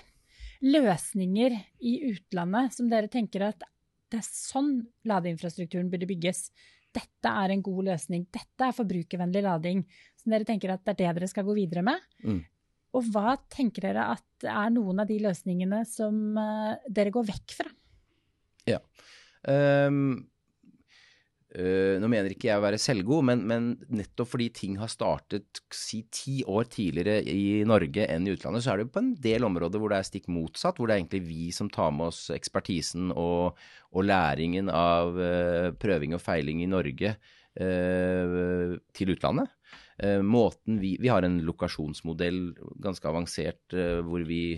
løsninger 0.62 1.58
i 1.82 1.98
utlandet 2.12 2.78
som 2.78 2.94
dere 2.94 3.10
tenker 3.10 3.50
at 3.50 3.66
det 4.14 4.22
er 4.22 4.30
sånn 4.30 4.76
ladeinfrastrukturen 5.10 5.90
burde 5.90 6.14
bygges? 6.14 6.52
Dette 6.96 7.32
er 7.42 7.52
en 7.52 7.66
god 7.66 7.90
løsning. 7.90 8.30
Dette 8.30 8.70
er 8.70 8.76
forbrukervennlig 8.76 9.42
lading. 9.44 9.82
Som 10.22 10.32
dere 10.32 10.46
tenker 10.48 10.78
at 10.78 10.86
det 10.86 10.94
er 10.94 11.02
det 11.02 11.24
dere 11.24 11.34
skal 11.34 11.50
gå 11.50 11.58
videre 11.58 11.82
med. 11.84 12.06
Mm. 12.22 12.44
Og 12.96 13.10
hva 13.12 13.36
tenker 13.52 13.90
dere 13.90 14.12
at 14.16 14.48
er 14.48 14.72
noen 14.74 15.02
av 15.04 15.10
de 15.10 15.18
løsningene 15.24 15.82
som 15.90 16.38
eh, 16.40 16.88
dere 16.92 17.14
går 17.14 17.28
vekk 17.32 17.58
fra? 17.60 17.68
Ja. 18.70 18.80
Um, 19.46 20.26
uh, 21.54 21.96
nå 22.02 22.08
mener 22.10 22.34
ikke 22.34 22.48
jeg 22.50 22.58
å 22.58 22.64
være 22.64 22.80
selvgod, 22.82 23.28
men, 23.30 23.44
men 23.46 23.68
nettopp 23.94 24.32
fordi 24.32 24.48
ting 24.58 24.80
har 24.82 24.90
startet 24.90 25.62
si 25.76 26.02
ti 26.10 26.40
år 26.50 26.66
tidligere 26.74 27.20
i 27.30 27.62
Norge 27.68 28.08
enn 28.10 28.26
i 28.26 28.34
utlandet, 28.34 28.66
så 28.66 28.74
er 28.74 28.82
det 28.82 28.88
jo 28.88 28.96
på 28.96 29.04
en 29.04 29.14
del 29.22 29.46
områder 29.46 29.82
hvor 29.82 29.94
det 29.94 30.02
er 30.02 30.10
stikk 30.10 30.32
motsatt. 30.34 30.80
Hvor 30.80 30.90
det 30.90 30.96
er 30.96 31.04
egentlig 31.04 31.26
vi 31.28 31.52
som 31.54 31.70
tar 31.70 31.94
med 31.94 32.10
oss 32.10 32.26
ekspertisen 32.34 33.14
og, 33.14 33.60
og 33.94 34.08
læringen 34.08 34.72
av 34.74 35.20
uh, 35.20 35.72
prøving 35.82 36.18
og 36.18 36.24
feiling 36.26 36.66
i 36.66 36.72
Norge 36.72 37.18
uh, 37.62 38.78
til 38.98 39.14
utlandet. 39.14 39.54
Eh, 39.98 40.22
måten 40.22 40.80
vi, 40.80 40.98
vi 41.00 41.08
har 41.08 41.24
en 41.24 41.38
lokasjonsmodell, 41.48 42.50
ganske 42.84 43.08
avansert, 43.08 43.64
eh, 43.74 44.02
hvor 44.04 44.26
vi, 44.28 44.58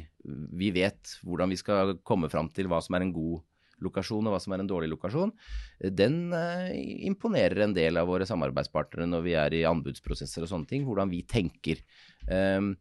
vi 0.58 0.72
vet 0.74 1.20
hvordan 1.22 1.54
vi 1.54 1.60
skal 1.60 1.98
komme 2.08 2.30
fram 2.34 2.50
til 2.50 2.70
hva 2.72 2.80
som 2.82 2.98
er 2.98 3.06
en 3.06 3.14
god 3.14 3.44
lokasjon 3.86 4.26
og 4.26 4.34
hva 4.34 4.40
som 4.42 4.56
er 4.56 4.64
en 4.64 4.70
dårlig 4.72 4.90
lokasjon. 4.96 5.34
Eh, 5.78 5.94
Den 5.94 6.34
imponerer 7.06 7.68
en 7.68 7.76
del 7.78 8.02
av 8.02 8.10
våre 8.10 8.26
samarbeidspartnere 8.30 9.10
når 9.10 9.28
vi 9.28 9.36
er 9.38 9.58
i 9.60 9.68
anbudsprosesser 9.70 10.48
og 10.48 10.52
sånne 10.54 10.72
ting, 10.72 10.88
hvordan 10.88 11.14
vi 11.14 11.22
tenker. 11.30 11.86
Um, 12.26 12.74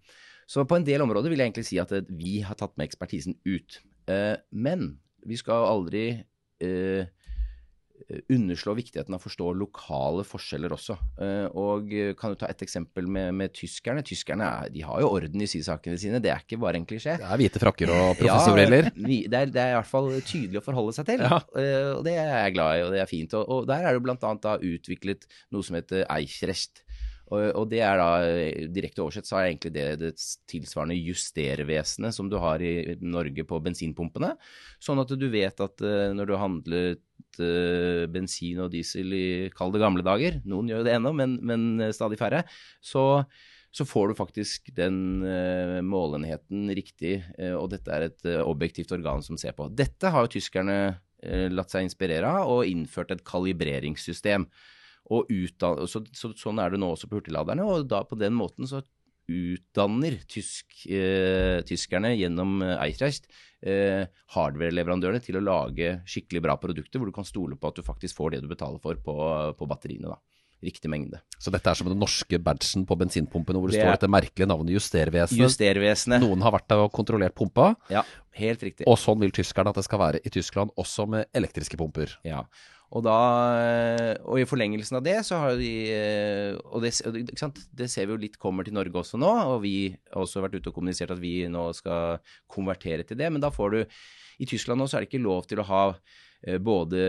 så 0.49 0.65
på 0.65 0.79
en 0.79 0.87
del 0.87 1.05
områder 1.05 1.29
vil 1.29 1.43
jeg 1.43 1.51
egentlig 1.51 1.69
si 1.69 1.77
at 1.83 1.93
vi 2.09 2.39
har 2.47 2.57
tatt 2.57 2.77
med 2.79 2.87
ekspertisen 2.87 3.35
ut. 3.45 3.81
Men 4.55 4.93
vi 5.27 5.39
skal 5.41 5.67
aldri 5.67 6.05
underslå 8.33 8.75
viktigheten 8.79 9.15
av 9.15 9.21
å 9.21 9.25
forstå 9.25 9.51
lokale 9.59 10.25
forskjeller 10.27 10.75
også. 10.77 10.97
Eh, 11.23 11.47
og 11.59 11.93
eh, 11.95 12.13
kan 12.19 12.33
du 12.33 12.39
ta 12.41 12.51
et 12.51 12.63
eksempel 12.67 13.09
med, 13.11 13.33
med 13.39 13.55
tyskerne? 13.57 14.05
Tyskerne 14.07 14.47
er, 14.47 14.73
de 14.75 14.85
har 14.87 15.03
jo 15.03 15.11
orden 15.17 15.43
i 15.43 15.49
sysakene 15.51 15.99
sine, 16.01 16.21
det 16.23 16.33
er 16.33 16.45
ikke 16.45 16.61
bare 16.63 16.81
en 16.81 16.87
klisjé. 16.89 17.17
Det 17.21 17.27
er 17.27 17.43
hvite 17.43 17.63
frakker 17.63 17.93
og 17.95 18.21
professorbriller. 18.21 18.91
Ja, 18.93 19.07
det, 19.27 19.41
er, 19.41 19.53
det 19.55 19.63
er 19.63 19.75
i 19.75 19.79
hvert 19.81 19.91
fall 19.91 20.11
tydelig 20.21 20.63
å 20.63 20.67
forholde 20.67 20.97
seg 20.97 21.11
til, 21.11 21.27
Ja. 21.27 21.43
Eh, 21.57 21.93
og 21.97 22.05
det 22.07 22.17
er 22.21 22.31
jeg 22.31 22.57
glad 22.57 22.79
i, 22.79 22.87
og 22.87 22.95
det 22.95 23.03
er 23.03 23.11
fint. 23.11 23.35
Og, 23.39 23.47
og 23.51 23.71
der 23.71 23.87
er 23.87 23.97
det 23.99 24.17
annet 24.17 24.45
da 24.45 24.57
utviklet 24.63 25.27
noe 25.55 25.67
som 25.67 25.79
heter 25.79 26.07
Eichrecht. 26.13 26.86
Og, 27.27 27.43
og 27.59 27.65
det 27.71 27.81
er 27.83 27.99
da, 27.99 28.11
eh, 28.29 28.69
direkte 28.71 29.03
oversett, 29.03 29.27
så 29.27 29.41
er 29.41 29.49
egentlig 29.49 29.73
det 29.75 29.87
det 30.03 30.13
tilsvarende 30.51 30.99
justervesenet 30.99 32.15
som 32.15 32.31
du 32.31 32.39
har 32.43 32.63
i 32.63 32.95
Norge 33.03 33.47
på 33.49 33.59
bensinpumpene. 33.65 34.35
Sånn 34.83 35.03
at 35.03 35.11
du 35.19 35.27
vet 35.33 35.61
at 35.65 35.83
eh, 35.83 36.13
når 36.15 36.31
du 36.31 36.37
har 36.37 36.45
handlet 36.45 37.43
eh, 37.43 38.07
bensin 38.13 38.63
og 38.63 38.71
diesel 38.77 39.17
i, 39.17 39.27
kall 39.57 39.75
det 39.75 39.83
gamle 39.83 40.07
dager, 40.07 40.41
noen 40.47 40.71
gjør 40.71 40.87
det 40.87 40.97
ennå, 40.97 41.13
men, 41.19 41.39
men 41.43 41.91
stadig 41.97 42.21
færre, 42.23 42.45
så 42.85 43.27
så 43.77 43.85
får 43.85 44.09
du 44.09 44.17
faktisk 44.17 44.71
den 44.77 45.21
uh, 45.21 45.83
målenheten 45.85 46.71
riktig, 46.73 47.19
uh, 47.37 47.59
og 47.59 47.67
dette 47.75 47.93
er 47.93 48.07
et 48.07 48.29
uh, 48.29 48.39
objektivt 48.49 48.95
organ 48.97 49.21
som 49.25 49.37
ser 49.41 49.53
på. 49.57 49.69
Dette 49.69 50.13
har 50.13 50.25
jo 50.25 50.37
tyskerne 50.39 50.79
latt 51.27 51.73
seg 51.73 51.87
inspirere 51.87 52.29
av 52.29 52.51
og 52.53 52.69
innført 52.69 53.11
et 53.11 53.23
kalibreringssystem. 53.27 54.45
Og 55.15 55.31
utdan 55.31 55.87
så, 55.87 56.03
så, 56.17 56.33
sånn 56.35 56.59
er 56.59 56.73
det 56.75 56.81
nå 56.83 56.91
også 56.95 57.09
på 57.11 57.21
hurtigladerne, 57.21 57.63
og 57.63 57.87
da 57.91 58.03
på 58.07 58.19
den 58.19 58.35
måten 58.35 58.67
så 58.67 58.83
utdanner 59.27 60.21
tysk, 60.31 60.87
eh, 60.87 61.59
tyskerne 61.67 62.13
gjennom 62.15 62.61
Eichreist 62.63 63.27
Eichrecht 63.27 63.31
eh, 63.67 64.07
hardware-leverandørene 64.37 65.23
til 65.25 65.39
å 65.41 65.45
lage 65.45 65.97
skikkelig 66.07 66.43
bra 66.45 66.57
produkter 66.63 67.01
hvor 67.03 67.11
du 67.11 67.17
kan 67.17 67.27
stole 67.27 67.59
på 67.59 67.71
at 67.71 67.79
du 67.79 67.87
faktisk 67.87 68.19
får 68.19 68.37
det 68.37 68.45
du 68.45 68.51
betaler 68.51 68.83
for 68.83 68.99
på, 69.03 69.17
på 69.59 69.69
batteriene. 69.71 70.15
da. 70.15 70.21
Riktig 70.65 70.89
mengde. 70.89 71.19
Så 71.39 71.53
dette 71.53 71.69
er 71.69 71.77
som 71.77 71.89
den 71.91 71.99
norske 72.01 72.39
badgen 72.41 72.87
på 72.89 72.97
bensinpumpen 72.97 73.59
hvor 73.59 73.69
det, 73.69 73.77
Det 73.77 73.83
står 73.85 73.99
dette 73.99 74.09
merkelige 74.09 74.49
navnet 74.49 74.73
Justervesenet. 74.73 75.43
Justervesenet. 75.43 76.23
Noen 76.25 76.41
har 76.47 76.55
vært 76.55 76.71
der 76.73 76.81
og 76.87 76.95
kontrollert 76.97 77.37
pumpa, 77.37 77.75
Ja, 77.93 78.07
helt 78.41 78.65
riktig. 78.65 78.87
og 78.89 78.97
sånn 78.99 79.21
vil 79.21 79.35
tyskerne 79.37 79.69
at 79.69 79.77
det 79.77 79.85
skal 79.85 80.01
være 80.01 80.23
i 80.25 80.33
Tyskland, 80.33 80.73
også 80.81 81.05
med 81.13 81.29
elektriske 81.37 81.77
pumper. 81.77 82.17
Ja, 82.25 82.47
og 82.95 83.03
da 83.03 83.15
Og 84.31 84.39
i 84.39 84.45
forlengelsen 84.47 84.97
av 85.01 85.03
det 85.07 85.17
så 85.27 85.41
har 85.43 85.57
de 85.59 85.71
eh, 85.91 86.53
Og 86.71 86.85
det, 86.85 86.93
det- 87.75 87.89
ser 87.91 88.07
vi 88.07 88.13
jo 88.15 88.21
litt 88.23 88.39
kommer 88.39 88.65
til 88.65 88.77
Norge 88.77 88.95
også 89.03 89.19
nå, 89.19 89.31
og 89.55 89.63
vi 89.65 89.91
har 90.13 90.23
også 90.23 90.43
vært 90.45 90.55
ute 90.61 90.71
og 90.71 90.77
kommunisert 90.79 91.11
at 91.11 91.19
vi 91.23 91.47
nå 91.51 91.65
skal 91.75 92.21
konvertere 92.49 93.03
til 93.07 93.19
det. 93.19 93.31
Men 93.33 93.43
da 93.43 93.51
får 93.51 93.71
du 93.75 93.81
I 94.39 94.47
Tyskland 94.47 94.79
nå 94.81 94.87
så 94.87 94.99
er 94.99 95.05
det 95.05 95.11
ikke 95.11 95.25
lov 95.25 95.47
til 95.51 95.59
å 95.63 95.67
ha 95.67 95.83
eh, 96.47 96.59
både 96.63 97.03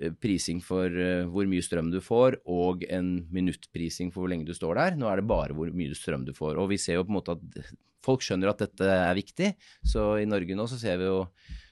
eh, 0.00 0.12
prising 0.22 0.60
for 0.64 0.86
eh, 0.88 1.26
hvor 1.28 1.44
mye 1.50 1.64
strøm 1.64 1.90
du 1.92 2.00
får, 2.00 2.38
og 2.46 2.84
en 2.88 3.26
minuttprising 3.34 4.12
for 4.14 4.22
hvor 4.24 4.30
lenge 4.32 4.46
du 4.48 4.54
står 4.56 4.78
der. 4.80 4.96
Nå 4.96 5.10
er 5.10 5.20
det 5.20 5.28
bare 5.28 5.52
hvor 5.58 5.68
mye 5.74 5.96
strøm 5.98 6.24
du 6.24 6.32
får. 6.36 6.56
Og 6.62 6.70
vi 6.72 6.78
ser 6.80 7.00
jo 7.00 7.04
på 7.04 7.12
en 7.12 7.18
måte 7.20 7.34
at 7.36 7.72
folk 8.06 8.22
skjønner 8.24 8.52
at 8.52 8.62
dette 8.62 8.86
er 8.86 9.18
viktig. 9.18 9.52
Så 9.84 10.14
i 10.22 10.28
Norge 10.30 10.54
nå 10.56 10.68
så 10.70 10.78
ser 10.80 11.00
vi 11.02 11.08
jo 11.10 11.18
eh, 11.26 11.66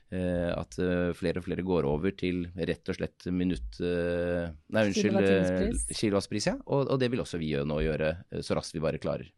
at 0.55 0.77
eh, 0.79 1.11
flere 1.19 1.41
og 1.43 1.47
flere 1.49 1.65
går 1.67 1.87
over 1.89 2.13
til 2.15 2.45
rett 2.55 2.93
og 2.93 2.99
slett 2.99 3.27
minutt... 3.35 3.81
eh, 3.83 4.53
nei, 4.71 4.85
unnskyld. 4.91 5.19
eh, 5.19 5.97
Kilowattpris, 5.99 6.47
ja. 6.53 6.55
Og, 6.67 6.87
og 6.95 7.01
det 7.03 7.11
vil 7.11 7.25
også 7.25 7.41
vi 7.43 7.51
nå 7.67 7.81
gjøre 7.83 8.13
eh, 8.31 8.45
så 8.47 8.55
raskt 8.59 8.77
vi 8.77 8.85
bare 8.85 9.03
klarer. 9.03 9.33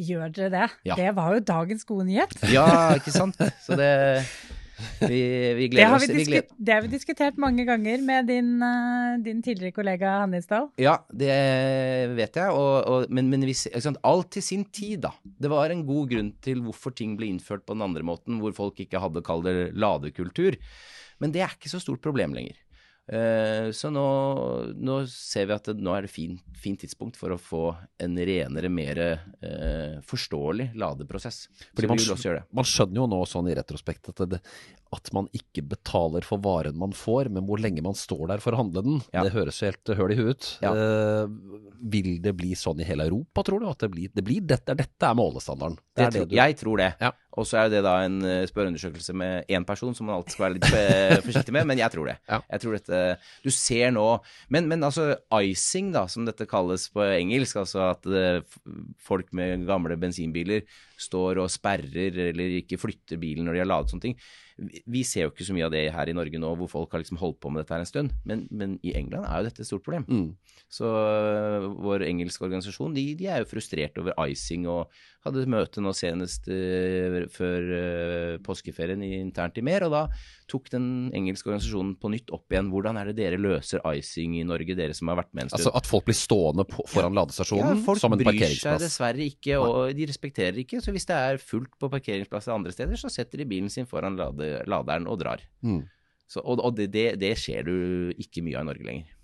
Gjør 0.00 0.30
dere 0.36 0.50
det? 0.52 0.66
Ja. 0.86 0.96
Det 1.00 1.08
var 1.16 1.34
jo 1.34 1.40
dagens 1.44 1.82
gode 1.88 2.06
nyhet. 2.08 2.36
Ja, 2.52 2.66
ikke 2.96 3.12
sant? 3.14 3.40
Så 3.64 3.76
det 3.80 3.90
Vi, 5.00 5.20
vi 5.56 5.66
Det 5.66 5.70
gleder 5.72 5.96
oss. 5.96 6.06
vi 6.08 6.24
gleder, 6.28 6.54
det 6.56 6.74
har 6.76 6.84
vi 6.84 6.90
diskutert 6.92 7.38
mange 7.40 7.64
ganger 7.68 8.02
med 8.04 8.28
din, 8.30 8.52
eh, 8.62 9.18
din 9.24 9.42
tidligere 9.44 9.74
kollega 9.76 10.16
Hannisdal. 10.22 10.68
Ja, 10.80 10.98
det 11.12 11.34
vet 12.16 12.40
jeg, 12.40 12.54
og, 12.54 12.74
og, 12.86 13.10
men, 13.12 13.30
men 13.32 13.44
hvis, 13.48 13.66
alt 14.02 14.30
til 14.36 14.44
sin 14.44 14.64
tid, 14.64 15.00
da. 15.06 15.12
Det 15.24 15.50
var 15.52 15.72
en 15.72 15.84
god 15.88 16.10
grunn 16.12 16.32
til 16.44 16.62
hvorfor 16.64 16.94
ting 16.96 17.16
ble 17.18 17.30
innført 17.32 17.66
på 17.66 17.76
den 17.76 17.86
andre 17.86 18.04
måten, 18.06 18.40
hvor 18.42 18.56
folk 18.56 18.80
ikke 18.84 19.00
hadde 19.02 19.24
kall 19.26 19.44
det 19.46 19.72
ladekultur. 19.74 20.58
Men 21.20 21.32
det 21.34 21.44
er 21.44 21.54
ikke 21.56 21.72
så 21.72 21.80
stort 21.82 22.02
problem 22.04 22.34
lenger. 22.36 22.56
Eh, 23.10 23.70
så 23.74 23.90
nå, 23.90 24.04
nå 24.78 25.00
ser 25.10 25.48
vi 25.50 25.54
at 25.56 25.66
det, 25.66 25.82
nå 25.82 25.94
er 25.96 26.06
det 26.06 26.12
fint, 26.12 26.42
fint 26.62 26.78
tidspunkt 26.78 27.18
for 27.18 27.34
å 27.34 27.38
få 27.42 27.62
en 27.98 28.14
renere, 28.14 28.70
mer 28.70 29.00
eh, 29.02 29.96
forståelig 30.06 30.68
ladeprosess. 30.78 31.42
Fordi 31.74 31.90
man. 31.90 32.44
Man 32.60 32.68
skjønner 32.68 33.02
jo 33.02 33.08
nå 33.10 33.20
sånn 33.26 33.50
i 33.50 33.56
retrospekt 33.58 34.12
at, 34.12 34.22
det, 34.30 34.38
at 34.90 35.10
man 35.14 35.28
ikke 35.36 35.62
betaler 35.70 36.24
for 36.26 36.42
varen 36.42 36.78
man 36.78 36.94
får, 36.96 37.30
men 37.30 37.46
hvor 37.46 37.60
lenge 37.62 37.82
man 37.84 37.94
står 37.94 38.24
der 38.32 38.42
for 38.42 38.56
å 38.56 38.62
handle 38.64 38.82
den. 38.86 38.98
Ja. 39.14 39.22
Det 39.26 39.34
høres 39.36 39.60
helt 39.62 39.92
høl 39.94 40.14
i 40.14 40.18
huet 40.18 40.30
ut. 40.30 40.48
Ja. 40.64 40.72
Eh, 40.74 41.30
vil 41.80 42.12
det 42.22 42.34
bli 42.36 42.52
sånn 42.58 42.82
i 42.82 42.86
hele 42.88 43.06
Europa, 43.08 43.44
tror 43.46 43.62
du? 43.62 43.68
At 43.70 43.84
det 43.84 43.90
blir, 43.92 44.12
det 44.14 44.24
blir 44.26 44.44
dette, 44.44 44.76
dette 44.76 45.06
er 45.06 45.16
målestandarden? 45.18 45.78
Det 45.96 46.06
er 46.06 46.14
det 46.14 46.24
du, 46.30 46.36
Jeg 46.38 46.56
tror 46.60 46.82
det. 46.82 46.90
Ja. 47.00 47.12
Og 47.38 47.46
så 47.46 47.60
er 47.60 47.70
det 47.70 47.84
da 47.86 47.94
en 48.02 48.18
eh, 48.26 48.42
spørreundersøkelse 48.50 49.14
med 49.16 49.50
én 49.52 49.64
person, 49.66 49.94
som 49.94 50.08
man 50.08 50.18
alltid 50.18 50.34
skal 50.34 50.46
være 50.48 50.56
litt 50.58 50.68
eh, 50.74 51.22
forsiktig 51.26 51.54
med, 51.54 51.68
men 51.70 51.80
jeg 51.80 51.94
tror 51.94 52.10
det. 52.10 52.16
Ja. 52.26 52.40
Jeg 52.50 52.64
tror 52.64 52.76
dette 52.76 53.00
Du 53.44 53.50
ser 53.54 53.94
nå 53.94 54.06
men, 54.50 54.66
men 54.70 54.82
altså 54.86 55.12
icing, 55.38 55.92
da, 55.94 56.06
som 56.10 56.26
dette 56.26 56.48
kalles 56.50 56.88
på 56.92 57.04
engelsk, 57.06 57.62
altså 57.62 57.86
at 57.92 58.10
eh, 58.10 58.42
folk 59.06 59.30
med 59.36 59.68
gamle 59.70 59.98
bensinbiler 60.00 60.66
står 61.00 61.40
og 61.40 61.52
sperrer 61.52 62.18
eller 62.30 62.58
ikke 62.60 62.80
flytter 62.80 63.20
bilen 63.20 63.46
når 63.46 63.56
de 63.56 63.62
har 63.62 63.70
ladet 63.70 63.94
sånne 63.94 64.08
ting. 64.10 64.18
Vi- 64.86 65.02
ser 65.08 65.22
jo 65.24 65.30
ikke 65.30 65.46
så 65.46 65.54
mye 65.56 65.64
av 65.64 65.72
det 65.72 65.86
her 65.94 66.10
i 66.10 66.12
Norge 66.12 66.38
nå, 66.38 66.50
hvor 66.60 66.68
folk 66.68 66.92
har 66.92 67.00
liksom 67.00 67.16
holdt 67.20 67.38
på 67.40 67.50
med 67.50 67.62
dette 67.62 67.72
her 67.72 67.80
en 67.80 67.88
stund. 67.88 68.10
Men, 68.28 68.46
men 68.50 68.78
i 68.84 68.92
England 68.98 69.24
er 69.24 69.38
jo 69.40 69.48
dette 69.48 69.62
et 69.64 69.68
stort 69.70 69.82
problem. 69.86 70.04
Mm. 70.08 70.34
Så 70.68 70.84
øh, 70.84 71.68
vår 71.80 72.04
engelske 72.06 72.44
organisasjon 72.44 72.94
de, 72.94 73.06
de 73.16 73.26
er 73.26 73.40
jo 73.40 73.48
frustrert 73.48 73.96
over 73.98 74.12
icing 74.28 74.68
og 74.68 74.90
hadde 75.26 75.42
et 75.44 75.50
møte 75.52 75.82
nå 75.84 75.92
senest 75.96 76.48
uh, 76.48 77.16
før 77.32 77.66
uh, 77.70 78.36
påskeferien 78.44 79.02
internt 79.04 79.58
i 79.60 79.64
Mer, 79.64 79.84
og 79.86 79.92
da 79.94 80.02
tok 80.50 80.70
den 80.72 80.86
engelske 81.16 81.50
organisasjonen 81.50 81.92
på 82.00 82.10
nytt 82.12 82.32
opp 82.34 82.50
igjen. 82.50 82.70
Hvordan 82.72 82.98
er 83.00 83.10
det 83.10 83.18
dere 83.20 83.40
løser 83.40 83.84
icing 83.92 84.38
i 84.40 84.46
Norge, 84.48 84.76
dere 84.78 84.96
som 84.96 85.12
har 85.12 85.20
vært 85.20 85.30
med 85.34 85.46
en 85.46 85.52
stund? 85.52 85.60
Altså 85.60 85.74
At 85.78 85.90
folk 85.90 86.08
blir 86.08 86.18
stående 86.18 86.66
på, 86.68 86.86
foran 86.90 87.16
ladestasjonen 87.18 87.84
ja, 87.84 87.96
som 88.00 88.16
en 88.16 88.24
parkeringsplass? 88.24 88.26
Folk 88.26 88.40
bryr 88.40 88.64
seg 88.64 88.82
dessverre 88.86 89.28
ikke, 89.28 89.60
og 89.60 89.94
de 89.96 90.10
respekterer 90.10 90.64
ikke. 90.64 90.82
Så 90.82 90.96
hvis 90.96 91.08
det 91.10 91.20
er 91.20 91.40
fullt 91.44 91.76
på 91.78 91.92
parkeringsplasser 91.92 92.56
andre 92.56 92.74
steder, 92.74 93.00
så 93.00 93.12
setter 93.12 93.42
de 93.42 93.48
bilen 93.52 93.70
sin 93.72 93.88
foran 93.90 94.18
lade, 94.18 94.52
laderen 94.70 95.08
og 95.10 95.20
drar. 95.22 95.44
Mm. 95.60 95.84
Så, 96.30 96.42
og 96.42 96.62
og 96.62 96.76
det, 96.78 96.92
det, 96.94 97.08
det 97.20 97.34
skjer 97.38 97.66
du 97.66 97.76
ikke 98.22 98.44
mye 98.46 98.58
av 98.58 98.66
i 98.66 98.70
Norge 98.72 98.86
lenger. 98.86 99.16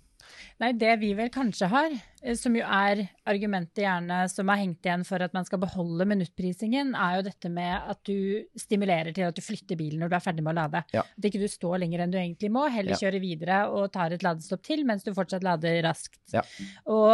Nei, 0.57 0.71
det 0.73 0.95
vi 0.97 1.11
vel 1.13 1.27
kanskje 1.29 1.67
har, 1.69 1.91
eh, 2.23 2.33
som 2.33 2.55
jo 2.57 2.63
er 2.65 3.03
argumentet 3.29 3.83
gjerne 3.83 4.23
som 4.31 4.49
har 4.49 4.57
hengt 4.57 4.81
igjen 4.87 5.03
for 5.05 5.21
at 5.21 5.35
man 5.35 5.45
skal 5.45 5.59
beholde 5.61 6.07
minuttprisingen, 6.09 6.95
er 6.97 7.19
jo 7.19 7.25
dette 7.27 7.51
med 7.53 7.75
at 7.93 7.99
du 8.09 8.41
stimulerer 8.57 9.13
til 9.13 9.27
at 9.27 9.37
du 9.37 9.43
flytter 9.45 9.77
bilen 9.77 10.01
når 10.01 10.09
du 10.09 10.15
er 10.17 10.23
ferdig 10.25 10.41
med 10.41 10.55
å 10.55 10.57
lade. 10.63 10.81
Ja. 10.97 11.03
At 11.05 11.27
ikke 11.29 11.43
du 11.43 11.45
står 11.51 11.83
lenger 11.83 12.01
enn 12.01 12.15
du 12.15 12.17
egentlig 12.17 12.49
må, 12.49 12.65
heller 12.73 12.95
Ja. 12.95 13.01
kjører 13.03 13.21
videre 13.21 13.59
og 13.69 13.91
tar 13.93 14.15
et 14.17 14.25
ladestopp 14.25 14.63
til 14.65 14.81
mens 14.89 15.05
du 15.05 15.13
fortsatt 15.13 15.45
lader 15.45 15.77
raskt. 15.85 16.17
Ja. 16.33 16.41
Og, 16.89 17.13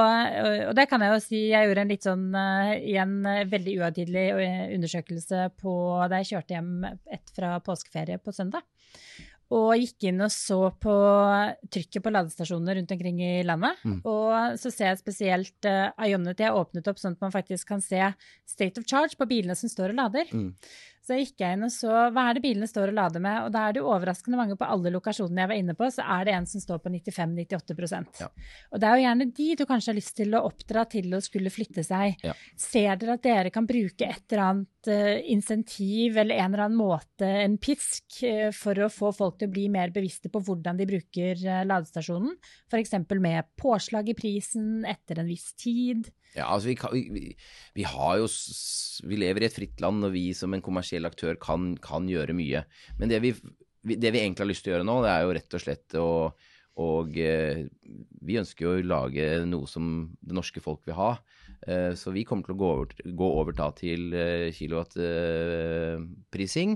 og 0.69 0.73
det 0.79 0.87
kan 0.87 1.03
jeg 1.03 1.11
jo 1.11 1.19
si, 1.27 1.41
jeg 1.51 1.67
gjorde 1.67 1.83
en 1.83 1.91
litt 1.91 2.07
sånn 2.07 2.25
eh, 2.39 2.71
igjen 2.93 3.17
eh, 3.27 3.43
veldig 3.51 3.75
uhøytidelig 3.81 4.25
undersøkelse 4.79 5.49
på 5.59 5.75
da 6.07 6.23
jeg 6.23 6.31
kjørte 6.31 6.55
hjem 6.55 6.73
et 6.87 7.35
fra 7.35 7.57
påskeferie 7.59 8.23
på 8.23 8.31
søndag. 8.31 8.63
Og 9.53 9.73
gikk 9.77 10.07
inn 10.09 10.23
og 10.25 10.31
så 10.33 10.57
på 10.81 10.93
trykket 11.73 12.03
på 12.03 12.13
ladestasjoner 12.13 12.79
rundt 12.79 12.93
omkring 12.95 13.19
i 13.21 13.33
landet. 13.45 13.81
Mm. 13.85 13.99
Og 14.09 14.57
så 14.61 14.71
ser 14.73 14.91
jeg 14.91 15.01
spesielt 15.03 15.69
uh, 15.69 15.91
Ionity 16.01 16.47
er 16.47 16.57
åpnet 16.57 16.89
opp 16.89 17.01
sånn 17.01 17.17
at 17.17 17.21
man 17.21 17.35
faktisk 17.35 17.69
kan 17.69 17.83
se 17.83 18.01
state 18.49 18.81
of 18.81 18.87
charge 18.89 19.19
på 19.19 19.29
bilene 19.29 19.57
som 19.59 19.71
står 19.71 19.93
og 19.93 20.01
lader. 20.01 20.33
Mm. 20.33 20.51
Så 21.03 21.17
gikk 21.19 21.41
jeg 21.43 21.57
inn 21.57 21.65
og 21.67 21.71
så 21.73 21.91
hva 22.15 22.29
er 22.29 22.37
det 22.37 22.43
bilene 22.45 22.67
står 22.69 22.93
og 22.93 22.95
lader 22.95 23.23
med, 23.23 23.41
og 23.43 23.49
da 23.51 23.65
er 23.67 23.75
det 23.75 23.81
jo 23.81 23.89
overraskende 23.91 24.37
mange 24.39 24.55
på 24.59 24.67
alle 24.71 24.91
lokasjonene 24.93 25.43
jeg 25.43 25.51
var 25.51 25.59
inne 25.59 25.75
på, 25.75 25.89
så 25.91 26.05
er 26.15 26.29
det 26.29 26.35
en 26.37 26.47
som 26.47 26.63
står 26.63 26.79
på 26.79 26.93
95-98 26.93 28.21
Ja. 28.21 28.29
Og 28.71 28.79
det 28.79 28.87
er 28.87 28.95
jo 28.95 29.03
gjerne 29.03 29.27
de 29.35 29.47
du 29.59 29.65
kanskje 29.67 29.91
har 29.91 29.97
lyst 29.97 30.15
til 30.15 30.37
å 30.37 30.43
oppdra 30.47 30.85
til 30.93 31.11
å 31.11 31.19
skulle 31.23 31.51
flytte 31.51 31.83
seg. 31.83 32.23
Ja. 32.23 32.37
Ser 32.55 32.95
dere 33.01 33.17
at 33.17 33.25
dere 33.27 33.51
kan 33.51 33.67
bruke 33.67 34.07
et 34.07 34.23
eller 34.31 34.45
annet 34.45 34.91
uh, 34.93 35.19
insentiv 35.35 36.21
eller 36.23 36.39
en 36.39 36.53
eller 36.53 36.65
annen 36.69 36.79
måte, 36.79 37.27
en 37.27 37.59
pisk, 37.59 38.07
uh, 38.23 38.47
for 38.55 38.87
å 38.87 38.91
få 38.93 39.11
folk 39.17 39.41
til 39.41 39.51
å 39.51 39.55
bli 39.57 39.67
mer 39.75 39.91
bevisste 39.91 40.31
på 40.31 40.39
hvordan 40.47 40.79
de 40.79 40.87
bruker 40.87 41.43
uh, 41.43 41.65
ladestasjonen? 41.67 42.37
F.eks. 42.71 42.95
med 43.19 43.51
påslag 43.59 44.07
i 44.07 44.15
prisen 44.15 44.87
etter 44.87 45.19
en 45.19 45.27
viss 45.27 45.51
tid. 45.59 46.13
Ja, 46.35 46.47
altså 46.49 46.67
vi, 46.71 46.75
vi, 47.13 47.25
vi- 47.77 47.83
har 47.89 48.17
jo 48.17 48.27
Vi 49.07 49.15
lever 49.19 49.41
i 49.43 49.45
et 49.49 49.53
fritt 49.57 49.81
land, 49.81 50.03
og 50.07 50.11
vi 50.15 50.33
som 50.33 50.53
en 50.53 50.61
kommersiell 50.65 51.05
aktør 51.05 51.35
kan, 51.41 51.75
kan 51.81 52.07
gjøre 52.09 52.33
mye. 52.37 52.63
Men 52.99 53.09
det 53.11 53.19
vi, 53.21 53.31
det 53.83 54.11
vi 54.13 54.19
egentlig 54.23 54.39
har 54.45 54.49
lyst 54.49 54.63
til 54.65 54.71
å 54.73 54.75
gjøre 54.77 54.87
nå, 54.89 54.97
det 55.03 55.11
er 55.13 55.21
jo 55.27 55.33
rett 55.37 55.53
og 55.53 55.61
slett 55.65 55.89
å 55.99 56.07
Og 56.81 57.17
eh, 57.21 57.67
vi 58.25 58.39
ønsker 58.39 58.65
jo 58.65 58.71
å 58.79 58.81
lage 58.81 59.27
noe 59.45 59.67
som 59.69 60.09
det 60.25 60.33
norske 60.33 60.57
folk 60.63 60.81
vil 60.87 60.95
ha. 60.97 61.11
Eh, 61.67 61.93
så 61.93 62.09
vi 62.15 62.23
kommer 62.25 62.43
til 62.47 62.55
å 62.55 62.61
gå 62.63 62.69
over, 62.79 62.87
gå 63.13 63.27
over 63.41 63.53
til 63.77 64.09
eh, 64.17 64.49
kilowattprising. 64.57 66.73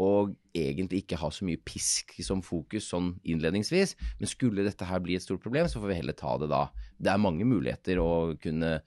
Og 0.00 0.32
egentlig 0.56 1.02
ikke 1.02 1.18
ha 1.20 1.28
så 1.32 1.44
mye 1.44 1.60
pisk 1.60 2.14
som 2.24 2.40
fokus 2.44 2.88
sånn 2.90 3.12
innledningsvis. 3.28 3.94
Men 4.20 4.30
skulle 4.30 4.64
dette 4.64 4.88
her 4.88 5.02
bli 5.04 5.18
et 5.18 5.24
stort 5.24 5.42
problem, 5.44 5.68
så 5.68 5.82
får 5.82 5.92
vi 5.92 5.98
heller 6.00 6.16
ta 6.16 6.36
det 6.40 6.48
da. 6.52 6.64
Det 6.96 7.12
er 7.12 7.20
mange 7.20 7.46
muligheter 7.48 8.00
å 8.00 8.10
kunne 8.40 8.78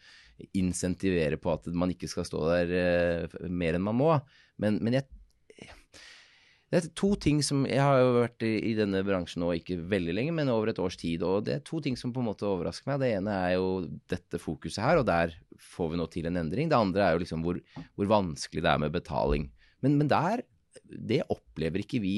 insentivere 0.57 1.37
på 1.39 1.53
at 1.53 1.69
man 1.77 1.93
ikke 1.93 2.09
skal 2.09 2.25
stå 2.27 2.41
der 2.49 2.73
eh, 2.79 3.35
mer 3.45 3.77
enn 3.77 3.85
man 3.85 3.99
må. 3.99 4.15
Men, 4.59 4.81
men 4.81 4.97
jeg 4.97 5.05
det 6.73 6.79
er 6.79 6.85
to 6.97 7.11
ting 7.21 7.37
som 7.45 7.67
Jeg 7.69 7.77
har 7.85 7.99
jo 8.01 8.13
vært 8.15 8.43
i, 8.47 8.55
i 8.71 8.73
denne 8.73 9.03
bransjen 9.05 9.43
nå 9.43 9.51
ikke 9.59 9.75
veldig 9.91 10.15
lenge, 10.17 10.31
men 10.33 10.49
over 10.49 10.71
et 10.71 10.79
års 10.81 10.97
tid. 10.97 11.21
Og 11.21 11.43
det 11.45 11.53
er 11.53 11.67
to 11.67 11.77
ting 11.85 11.93
som 11.99 12.09
på 12.15 12.23
en 12.23 12.31
måte 12.31 12.47
overrasker 12.49 12.89
meg. 12.89 13.03
Det 13.03 13.11
ene 13.19 13.35
er 13.45 13.51
jo 13.59 13.67
dette 14.09 14.41
fokuset 14.41 14.81
her, 14.81 14.97
og 14.97 15.05
der 15.05 15.35
får 15.61 15.91
vi 15.91 15.99
nå 16.01 16.07
til 16.09 16.31
en 16.31 16.39
endring. 16.41 16.71
Det 16.71 16.79
andre 16.79 17.05
er 17.05 17.13
jo 17.13 17.21
liksom 17.21 17.45
hvor, 17.45 17.59
hvor 17.93 18.09
vanskelig 18.09 18.65
det 18.65 18.71
er 18.71 18.81
med 18.81 18.95
betaling. 18.95 19.45
Men, 19.85 19.99
men 20.01 20.09
der 20.09 20.41
Det 20.83 21.23
opplever 21.33 21.83
ikke 21.83 22.01
vi 22.03 22.17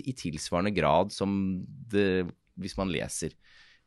i 0.00 0.14
tilsvarende 0.16 0.72
grad 0.74 1.12
som 1.12 1.32
det, 1.90 2.28
hvis 2.60 2.76
man 2.78 2.92
leser. 2.92 3.34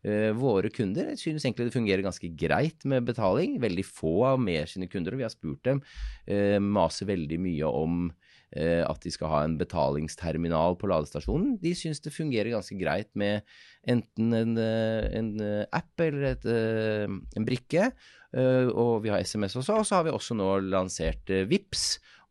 Uh, 0.04 0.34
våre 0.36 0.68
kunder 0.74 1.14
synes 1.16 1.46
egentlig 1.46 1.70
det 1.70 1.78
fungerer 1.78 2.04
ganske 2.04 2.28
greit 2.36 2.84
med 2.90 3.06
betaling. 3.08 3.56
Veldig 3.64 3.86
få 3.88 4.18
av 4.34 4.42
mer 4.42 4.68
sine 4.68 4.90
kunder, 4.92 5.16
og 5.16 5.22
vi 5.22 5.26
har 5.28 5.32
spurt 5.32 5.64
dem, 5.64 5.80
uh, 6.28 6.60
maser 6.60 7.08
veldig 7.08 7.40
mye 7.40 7.70
om 7.70 8.02
uh, 8.12 8.84
at 8.84 9.00
de 9.06 9.14
skal 9.16 9.32
ha 9.32 9.44
en 9.48 9.56
betalingsterminal 9.62 10.76
på 10.82 10.90
ladestasjonen. 10.92 11.56
De 11.64 11.72
synes 11.78 12.04
det 12.04 12.16
fungerer 12.16 12.52
ganske 12.52 12.76
greit 12.82 13.14
med 13.16 13.48
enten 13.88 14.36
en, 14.36 14.58
en 14.60 15.32
app 15.72 16.04
eller 16.04 16.34
et, 16.34 16.46
en 16.48 17.48
brikke. 17.48 17.90
Og 18.34 19.04
vi 19.04 19.12
har 19.12 19.22
SMS 19.22 19.58
også, 19.60 19.76
og 19.76 19.86
så 19.86 19.98
har 19.98 20.06
vi 20.08 20.14
også 20.16 20.38
nå 20.40 20.48
lansert 20.72 21.28
VIPS. 21.50 21.84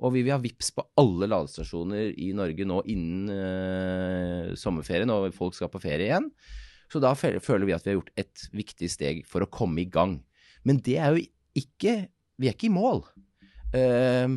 Og 0.02 0.14
vi 0.16 0.24
vil 0.24 0.34
ha 0.34 0.40
VIPS 0.42 0.72
på 0.74 0.84
alle 0.98 1.28
ladestasjoner 1.30 2.12
i 2.18 2.32
Norge 2.34 2.66
nå 2.66 2.80
innen 2.90 3.30
eh, 3.30 4.52
sommerferien, 4.58 5.10
og 5.14 5.30
folk 5.36 5.54
skal 5.56 5.70
på 5.72 5.82
ferie 5.82 6.08
igjen. 6.08 6.30
Så 6.92 7.00
da 7.00 7.14
føler 7.16 7.64
vi 7.64 7.74
at 7.76 7.86
vi 7.86 7.92
har 7.92 8.00
gjort 8.00 8.14
et 8.20 8.46
viktig 8.52 8.90
steg 8.92 9.22
for 9.28 9.44
å 9.44 9.50
komme 9.50 9.84
i 9.84 9.88
gang. 9.88 10.18
Men 10.66 10.82
det 10.84 10.98
er 11.00 11.14
jo 11.14 11.28
ikke 11.58 12.02
Vi 12.40 12.48
er 12.48 12.54
ikke 12.56 12.70
i 12.70 12.74
mål. 12.74 13.04
Eh, 13.76 14.32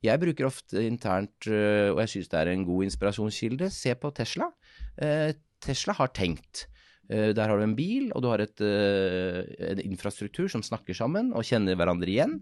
jeg 0.00 0.20
bruker 0.22 0.46
ofte 0.48 0.80
internt, 0.86 1.44
øh, 1.50 1.90
og 1.92 1.98
jeg 2.00 2.12
syns 2.14 2.30
det 2.32 2.38
er 2.40 2.50
en 2.54 2.64
god 2.64 2.86
inspirasjonskilde, 2.86 3.68
se 3.74 3.92
på 4.00 4.10
Tesla. 4.16 4.46
Eh, 4.96 5.34
Tesla 5.60 5.92
har 5.98 6.12
tenkt. 6.16 6.64
Eh, 7.10 7.32
Der 7.34 7.48
har 7.50 7.58
du 7.58 7.64
en 7.64 7.74
bil, 7.74 8.12
og 8.14 8.22
du 8.22 8.28
har 8.30 8.38
et, 8.40 8.60
øh, 8.62 9.42
en 9.72 9.80
infrastruktur 9.82 10.48
som 10.48 10.62
snakker 10.62 10.94
sammen 10.94 11.32
og 11.34 11.42
kjenner 11.42 11.74
hverandre 11.74 12.06
igjen. 12.06 12.36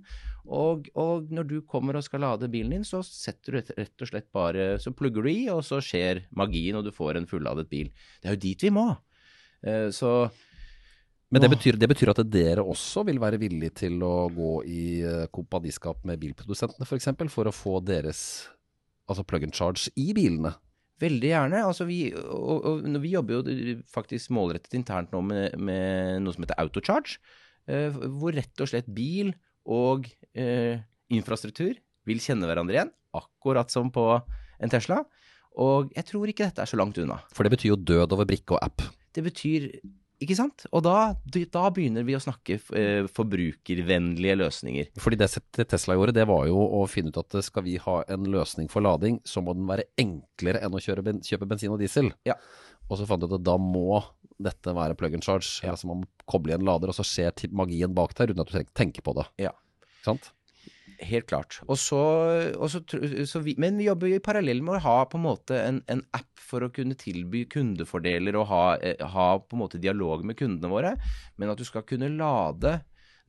Og, 0.45 0.89
og 0.95 1.31
når 1.33 1.49
du 1.49 1.61
kommer 1.63 1.97
og 1.97 2.05
skal 2.05 2.21
lade 2.21 2.51
bilen 2.53 2.71
din, 2.77 2.85
så 2.85 3.01
setter 3.05 3.53
du 3.53 3.59
rett- 3.61 4.03
og 4.05 4.09
slett 4.09 4.29
bare 4.33 4.79
Så 4.79 4.93
plugger 4.93 5.25
du 5.25 5.29
i, 5.31 5.49
og 5.49 5.63
så 5.65 5.81
skjer 5.81 6.27
magien, 6.37 6.77
og 6.77 6.85
du 6.85 6.93
får 6.93 7.17
en 7.17 7.27
fulladet 7.27 7.69
bil. 7.69 7.91
Det 8.21 8.29
er 8.29 8.37
jo 8.37 8.45
dit 8.45 8.63
vi 8.63 8.71
må. 8.71 8.91
Eh, 9.65 9.89
Så 9.91 10.31
Men 11.31 11.43
det 11.43 11.51
betyr, 11.51 11.77
det 11.77 11.89
betyr 11.89 12.09
at 12.11 12.31
dere 12.31 12.65
også 12.65 13.05
vil 13.05 13.19
være 13.21 13.39
villige 13.39 13.75
til 13.75 14.01
å 14.01 14.29
gå 14.33 14.65
i 14.65 15.01
eh, 15.03 15.27
kompaniskap 15.29 16.05
med 16.05 16.21
bilprodusentene 16.21 16.85
f.eks. 16.85 16.89
For, 16.89 16.97
eksempel, 16.97 17.29
for 17.29 17.45
å 17.45 17.53
få 17.53 17.81
deres 17.85 18.49
altså 19.09 19.25
plug 19.25 19.45
and 19.45 19.53
charge 19.53 19.91
i 19.97 20.13
bilene? 20.17 20.55
Veldig 20.99 21.31
gjerne. 21.31 21.65
Altså 21.67 21.87
vi, 21.89 22.01
og, 22.15 22.65
og, 22.67 22.87
vi 23.03 23.13
jobber 23.13 23.39
jo 23.39 23.77
faktisk 23.93 24.33
målrettet 24.35 24.75
internt 24.79 25.13
nå 25.15 25.23
med, 25.25 25.55
med 25.63 26.25
noe 26.25 26.35
som 26.35 26.45
heter 26.45 26.59
autocharge, 26.59 27.21
eh, 27.71 27.95
hvor 28.19 28.35
rett 28.35 28.65
og 28.65 28.71
slett 28.71 28.89
bil 28.91 29.31
og 29.69 30.09
eh, 30.35 30.81
infrastruktur 31.15 31.79
vil 32.09 32.25
kjenne 32.25 32.49
hverandre 32.49 32.77
igjen, 32.77 32.93
akkurat 33.17 33.71
som 33.73 33.93
på 33.95 34.11
en 34.59 34.73
Tesla. 34.73 35.03
Og 35.59 35.93
jeg 35.97 36.07
tror 36.09 36.31
ikke 36.31 36.49
dette 36.49 36.65
er 36.65 36.71
så 36.71 36.79
langt 36.79 36.99
unna. 37.03 37.21
For 37.35 37.47
det 37.47 37.55
betyr 37.55 37.75
jo 37.75 37.81
død 37.91 38.15
over 38.17 38.29
brikke 38.29 38.57
og 38.57 38.63
app. 38.63 38.85
Det 39.15 39.25
betyr 39.27 39.71
Ikke 40.19 40.35
sant? 40.35 40.65
Og 40.75 40.83
da, 40.83 41.15
da 41.55 41.65
begynner 41.75 42.03
vi 42.07 42.17
å 42.19 42.23
snakke 42.23 42.57
eh, 42.75 43.07
forbrukervennlige 43.15 44.39
løsninger. 44.41 44.89
Fordi 44.99 45.19
det 45.21 45.69
Tesla 45.71 45.95
gjorde, 45.95 46.17
det 46.17 46.27
var 46.27 46.49
jo 46.51 46.59
å 46.59 46.81
finne 46.91 47.13
ut 47.13 47.21
at 47.23 47.39
eh, 47.39 47.45
skal 47.47 47.65
vi 47.69 47.77
ha 47.85 48.01
en 48.11 48.27
løsning 48.33 48.71
for 48.73 48.83
lading, 48.83 49.21
så 49.23 49.45
må 49.45 49.55
den 49.55 49.69
være 49.71 49.87
enklere 50.01 50.65
enn 50.67 50.75
å 50.75 50.83
ben, 51.07 51.23
kjøpe 51.23 51.47
bensin 51.51 51.75
og 51.75 51.79
diesel. 51.83 52.11
Ja. 52.27 52.35
Og 52.89 52.99
så 52.99 53.07
fant 53.07 53.23
du 53.23 53.29
ut 53.29 53.37
at 53.39 53.47
da 53.47 53.55
må 53.63 54.01
dette 54.43 54.75
være 54.75 54.97
plug 54.99 55.15
and 55.19 55.27
charge. 55.27 55.61
Ja. 55.63 55.77
Altså 55.77 55.91
man 55.91 56.03
må 56.03 56.27
koble 56.31 56.55
i 56.55 56.59
en 56.59 56.67
lader, 56.67 56.91
og 56.91 56.99
så 56.99 57.07
skjer 57.07 57.55
magien 57.55 57.95
bak 57.95 58.17
der 58.19 58.33
uten 58.33 58.43
at 58.43 58.51
du 58.51 58.75
tenker 58.75 59.07
på 59.07 59.15
det. 59.21 59.29
Ja. 59.47 59.55
Ikke 60.01 60.11
sant? 60.11 60.33
Helt 60.99 61.29
klart. 61.31 61.61
Og 61.71 61.79
så, 61.79 61.99
og 62.59 62.71
så, 62.73 62.81
så 63.29 63.43
vi, 63.45 63.55
men 63.61 63.79
vi 63.79 63.87
jobber 63.87 64.11
jo 64.11 64.19
i 64.19 64.25
parallell 64.25 64.65
med 64.67 64.79
å 64.79 64.83
ha 64.83 64.97
på 65.07 65.19
en 65.19 65.27
måte 65.29 65.61
en, 65.63 65.79
en 65.87 66.03
app 66.17 66.43
for 66.43 66.65
å 66.65 66.71
kunne 66.75 66.97
tilby 66.99 67.45
kundefordeler 67.53 68.39
og 68.41 68.49
ha, 68.51 68.63
eh, 68.83 68.99
ha 69.15 69.29
på 69.39 69.55
en 69.55 69.63
måte 69.63 69.81
dialog 69.83 70.25
med 70.27 70.39
kundene 70.41 70.73
våre. 70.73 70.97
Men 71.39 71.53
at 71.53 71.61
du 71.61 71.67
skal 71.69 71.87
kunne 71.87 72.11
lade 72.17 72.81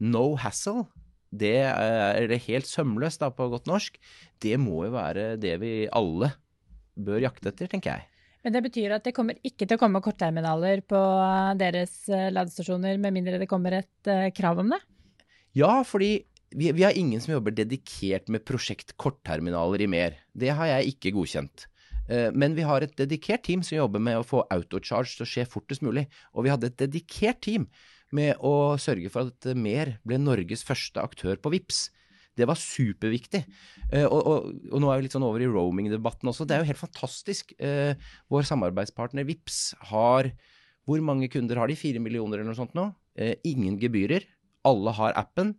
no 0.01 0.31
hassle, 0.39 0.87
det 1.29 1.59
er 1.69 2.25
det 2.31 2.41
helt 2.47 2.65
sømløst 2.65 3.21
da 3.21 3.29
på 3.29 3.51
godt 3.51 3.69
norsk. 3.69 3.99
Det 4.41 4.55
må 4.57 4.87
jo 4.87 4.95
være 4.95 5.35
det 5.37 5.59
vi 5.61 5.73
alle 5.93 6.31
bør 6.97 7.27
jakte 7.27 7.51
etter, 7.51 7.69
tenker 7.69 7.99
jeg. 7.99 8.07
Men 8.43 8.55
det 8.55 8.63
betyr 8.69 8.95
at 8.95 9.05
det 9.05 9.13
kommer 9.15 9.37
ikke 9.45 9.67
til 9.67 9.75
å 9.75 9.81
komme 9.81 10.01
kortterminaler 10.03 10.81
på 10.87 10.99
deres 11.59 12.01
eh, 12.07 12.29
ladestasjoner, 12.31 12.97
med 13.01 13.15
mindre 13.15 13.41
det 13.41 13.49
kommer 13.51 13.81
et 13.81 14.09
eh, 14.09 14.29
krav 14.35 14.63
om 14.63 14.71
det? 14.71 14.79
Ja, 15.57 15.81
fordi 15.83 16.23
vi, 16.51 16.71
vi 16.71 16.83
har 16.85 16.95
ingen 16.97 17.21
som 17.21 17.33
jobber 17.35 17.53
dedikert 17.55 18.29
med 18.29 18.45
prosjekt 18.47 18.95
kortterminaler 18.97 19.81
i 19.85 19.89
mer. 19.91 20.17
Det 20.33 20.49
har 20.55 20.69
jeg 20.71 20.95
ikke 20.95 21.13
godkjent. 21.17 21.67
Eh, 22.09 22.31
Men 22.33 22.55
vi 22.57 22.65
har 22.65 22.81
et 22.81 22.95
dedikert 22.97 23.43
team 23.45 23.61
som 23.65 23.77
jobber 23.77 24.01
med 24.01 24.17
å 24.17 24.25
få 24.25 24.43
autocharge 24.49 25.15
til 25.17 25.25
å 25.27 25.29
skje 25.29 25.45
fortest 25.49 25.85
mulig. 25.85 26.07
Og 26.33 26.45
vi 26.47 26.53
hadde 26.53 26.71
et 26.71 26.77
dedikert 26.81 27.41
team 27.45 27.67
med 28.11 28.35
å 28.41 28.75
sørge 28.81 29.11
for 29.13 29.29
at 29.29 29.51
Mer 29.55 29.99
ble 30.07 30.17
Norges 30.17 30.63
første 30.65 30.97
aktør 31.01 31.37
på 31.37 31.51
VIPS. 31.53 31.89
Det 32.39 32.47
var 32.47 32.57
superviktig. 32.57 33.43
Eh, 33.91 34.05
Og, 34.07 34.19
og, 34.25 34.49
og 34.71 34.81
nå 34.81 34.89
er 34.89 34.99
vi 34.99 35.05
litt 35.07 35.13
sånn 35.17 35.27
over 35.27 35.43
i 35.43 35.49
roaming-debatten 35.49 36.29
også. 36.31 36.47
Det 36.47 36.55
er 36.55 36.63
jo 36.63 36.71
helt 36.71 36.81
fantastisk. 36.81 37.53
Eh, 37.59 37.93
Vår 38.31 38.47
samarbeidspartner 38.49 39.27
VIPS 39.27 39.75
har 39.93 40.31
Hvor 40.89 41.01
mange 41.05 41.29
kunder 41.29 41.59
har 41.61 41.69
de? 41.69 41.75
Fire 41.77 41.99
millioner 42.01 42.39
eller 42.39 42.49
noe 42.49 42.57
sånt 42.57 42.73
nå? 42.73 42.89
Ingen 43.45 43.75
gebyrer. 43.77 44.23
Alle 44.65 44.89
har 44.95 45.13
appen. 45.19 45.51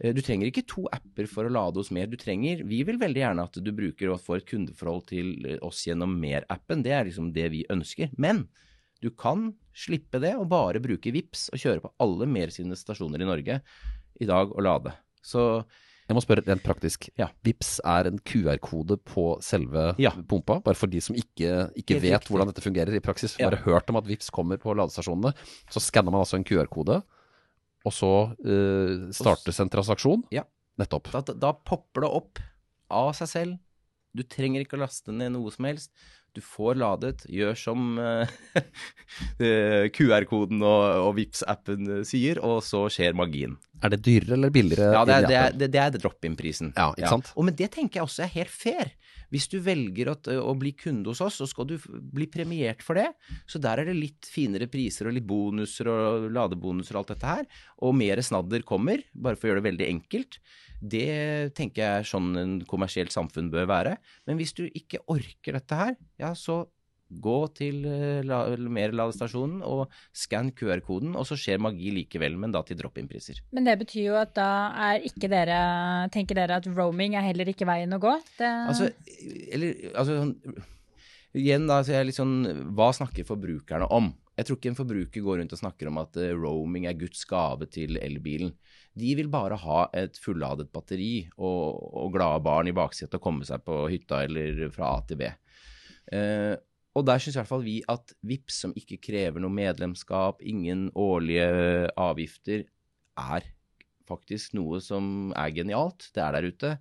Eh, 0.00 0.12
Du 0.14 0.20
trenger 0.22 0.46
ikke 0.50 0.66
to 0.66 0.86
apper 0.92 1.26
for 1.26 1.44
å 1.48 1.50
lade 1.52 1.78
oss 1.80 1.90
Mer. 1.90 2.06
Du 2.06 2.16
trenger, 2.16 2.62
Vi 2.66 2.82
vil 2.86 2.98
veldig 2.98 3.22
gjerne 3.24 3.42
at 3.48 3.58
du 3.62 3.72
bruker 3.72 4.12
og 4.12 4.20
får 4.22 4.36
et 4.42 4.46
kundeforhold 4.52 5.06
til 5.10 5.32
eh, 5.46 5.58
oss 5.62 5.84
gjennom 5.86 6.14
Mer-appen. 6.20 6.82
Det 6.84 6.92
er 6.92 7.04
liksom 7.08 7.32
det 7.34 7.50
vi 7.50 7.64
ønsker. 7.70 8.10
Men 8.18 8.46
Du 9.00 9.10
kan 9.14 9.52
slippe 9.72 10.18
det 10.20 10.34
og 10.34 10.48
bare 10.50 10.80
bruke 10.82 11.12
VIPS 11.14 11.50
og 11.54 11.58
kjøre 11.62 11.82
på 11.84 11.92
alle 12.02 12.26
mer 12.26 12.50
sine 12.50 12.74
stasjoner 12.74 13.22
i 13.22 13.28
Norge 13.28 13.60
i 14.20 14.26
dag 14.26 14.50
og 14.50 14.58
lade. 14.66 14.90
Så 15.22 15.64
Jeg 16.08 16.16
må 16.16 16.22
spørre 16.24 16.42
rent 16.48 16.62
praktisk. 16.64 17.10
Ja. 17.18 17.28
Vips 17.44 17.78
er 17.84 18.06
en 18.08 18.18
QR-kode 18.18 18.96
på 19.04 19.40
selve 19.44 19.94
Ja. 20.00 20.10
pumpa, 20.10 20.58
bare 20.64 20.74
for 20.74 20.88
de 20.88 20.98
som 21.00 21.14
ikke, 21.14 21.70
ikke 21.76 22.00
vet 22.00 22.24
hvordan 22.26 22.48
dette 22.48 22.62
fungerer 22.64 22.96
i 22.96 22.98
praksis. 23.04 23.36
Ja. 23.38 23.50
Bare 23.50 23.60
hørt 23.62 23.90
om 23.90 23.96
at 23.96 24.06
Vips 24.08 24.30
kommer 24.30 24.56
på 24.56 24.74
ladestasjonene. 24.74 25.34
Så 25.70 25.78
skanner 25.84 26.10
man 26.10 26.22
altså 26.24 26.38
en 26.40 26.44
QR-kode, 26.48 27.02
og 27.86 27.94
så 27.94 28.12
uh, 28.34 29.08
startes 29.14 29.60
en 29.62 29.70
transaksjon. 29.72 30.24
Ja. 30.34 30.44
Nettopp. 30.78 31.10
da, 31.10 31.22
da 31.34 31.52
popper 31.54 32.04
det 32.04 32.10
opp 32.20 32.40
av 32.94 33.10
seg 33.18 33.30
selv. 33.30 33.58
Du 34.16 34.24
trenger 34.24 34.64
ikke 34.64 34.78
å 34.78 34.84
laste 34.84 35.12
ned 35.14 35.34
noe 35.34 35.50
som 35.54 35.66
helst. 35.68 35.92
Du 36.36 36.40
får 36.44 36.76
ladet. 36.78 37.24
Gjør 37.32 37.56
som 37.58 37.98
eh, 37.98 38.30
eh, 39.44 39.88
QR-koden 39.94 40.60
og, 40.62 40.82
og 41.06 41.12
Vipps-appen 41.16 41.92
eh, 41.98 42.02
sier, 42.06 42.40
og 42.44 42.60
så 42.66 42.84
skjer 42.92 43.16
magien. 43.18 43.56
Er 43.82 43.94
det 43.94 44.02
dyrere 44.06 44.36
eller 44.36 44.52
billigere? 44.54 44.92
Ja, 44.94 45.04
det 45.08 45.16
er, 45.16 45.26
det 45.26 45.36
er, 45.36 45.46
appen? 45.48 45.64
det, 45.64 45.82
er 45.82 46.02
drop-in-prisen. 46.02 46.72
Ja, 46.76 46.90
ikke 46.96 47.14
sant? 47.16 47.32
Og 47.34 47.48
men 47.48 47.56
det 47.58 47.70
tenker 47.74 48.00
jeg 48.00 48.08
også 48.08 48.26
er 48.26 48.34
helt 48.36 48.54
fair. 48.54 48.92
Hvis 49.32 49.48
du 49.52 49.58
velger 49.64 50.12
å, 50.12 50.16
å 50.40 50.54
bli 50.58 50.72
kunde 50.78 51.12
hos 51.12 51.20
oss, 51.24 51.40
så 51.40 51.48
skal 51.48 51.68
du 51.68 51.76
bli 51.86 52.28
premiert 52.30 52.84
for 52.84 52.98
det. 52.98 53.08
Så 53.48 53.60
der 53.62 53.82
er 53.82 53.90
det 53.90 53.98
litt 53.98 54.28
finere 54.28 54.70
priser 54.70 55.08
og 55.08 55.16
litt 55.16 55.26
bonuser 55.28 55.90
og 55.92 56.30
ladebonuser 56.34 56.96
og 56.96 57.02
alt 57.02 57.12
dette 57.14 57.34
her. 57.34 57.44
Og 57.84 57.96
mer 57.98 58.22
snadder 58.24 58.64
kommer, 58.68 59.04
bare 59.12 59.36
for 59.36 59.48
å 59.48 59.52
gjøre 59.52 59.62
det 59.62 59.70
veldig 59.70 59.88
enkelt. 59.88 60.40
Det 60.78 61.10
tenker 61.58 61.82
jeg 61.82 62.00
er 62.00 62.08
sånn 62.08 62.32
en 62.38 62.56
kommersielt 62.70 63.12
samfunn 63.14 63.52
bør 63.52 63.68
være. 63.70 63.96
Men 64.28 64.40
hvis 64.40 64.54
du 64.56 64.64
ikke 64.68 65.02
orker 65.10 65.58
dette 65.58 65.80
her, 65.82 65.96
ja, 66.22 66.32
så 66.38 66.62
gå 67.08 67.36
til 67.56 67.84
eh, 67.88 68.20
la, 68.26 68.42
mer 68.68 68.92
ladestasjonen 68.96 69.62
og 69.66 69.86
skann 70.16 70.50
QR-koden, 70.56 71.14
og 71.16 71.26
så 71.28 71.38
skjer 71.40 71.60
magi 71.62 71.92
likevel, 71.94 72.36
men 72.40 72.52
da 72.54 72.62
til 72.66 72.78
drop-in-priser. 72.80 73.40
Men 73.56 73.68
det 73.68 73.78
betyr 73.80 74.10
jo 74.10 74.18
at 74.20 74.34
da 74.36 74.50
er 74.88 75.04
ikke 75.08 75.30
dere 75.32 75.58
Tenker 76.12 76.38
dere 76.38 76.58
at 76.60 76.66
roaming 76.68 77.16
er 77.18 77.26
heller 77.26 77.48
ikke 77.50 77.66
veien 77.68 77.94
å 77.96 78.00
gå? 78.02 78.12
Det, 78.38 78.48
Altså, 78.68 78.90
eller, 79.54 79.88
altså 79.94 80.18
sånn, 80.20 80.34
Igjen 81.38 81.66
da, 81.68 81.82
så 81.84 81.94
er 81.96 82.06
litt 82.08 82.16
sånn 82.16 82.72
Hva 82.76 82.88
snakker 82.96 83.26
forbrukerne 83.28 83.88
om? 83.94 84.12
Jeg 84.38 84.46
tror 84.46 84.58
ikke 84.58 84.70
en 84.70 84.78
forbruker 84.78 85.24
går 85.24 85.40
rundt 85.40 85.54
og 85.56 85.60
snakker 85.60 85.90
om 85.90 85.98
at 86.04 86.16
eh, 86.20 86.34
roaming 86.36 86.86
er 86.86 86.98
Guds 86.98 87.24
gave 87.26 87.66
til 87.74 87.98
elbilen. 87.98 88.52
De 88.98 89.10
vil 89.18 89.30
bare 89.32 89.58
ha 89.58 89.80
et 89.98 90.14
fulladet 90.22 90.68
batteri 90.74 91.26
og, 91.34 91.80
og 92.04 92.12
glade 92.14 92.44
barn 92.46 92.70
i 92.70 92.74
baksetet 92.76 93.18
og 93.18 93.24
komme 93.24 93.48
seg 93.48 93.64
på 93.66 93.80
hytta 93.90 94.22
eller 94.28 94.68
fra 94.74 94.92
A 94.94 95.02
til 95.08 95.18
B. 95.18 95.32
Eh, 96.14 96.54
og 96.98 97.06
der 97.06 97.22
syns 97.22 97.36
i 97.36 97.40
hvert 97.40 97.50
fall 97.50 97.64
vi 97.64 97.76
at 97.90 98.14
VIPS, 98.26 98.62
som 98.64 98.74
ikke 98.78 98.98
krever 99.08 99.42
noe 99.42 99.54
medlemskap, 99.54 100.42
ingen 100.42 100.88
årlige 100.98 101.46
avgifter, 101.98 102.66
er 103.18 103.46
faktisk 104.08 104.54
noe 104.58 104.80
som 104.82 105.32
er 105.36 105.52
genialt. 105.54 106.08
Det 106.14 106.22
er 106.24 106.36
der 106.36 106.48
ute. 106.48 106.72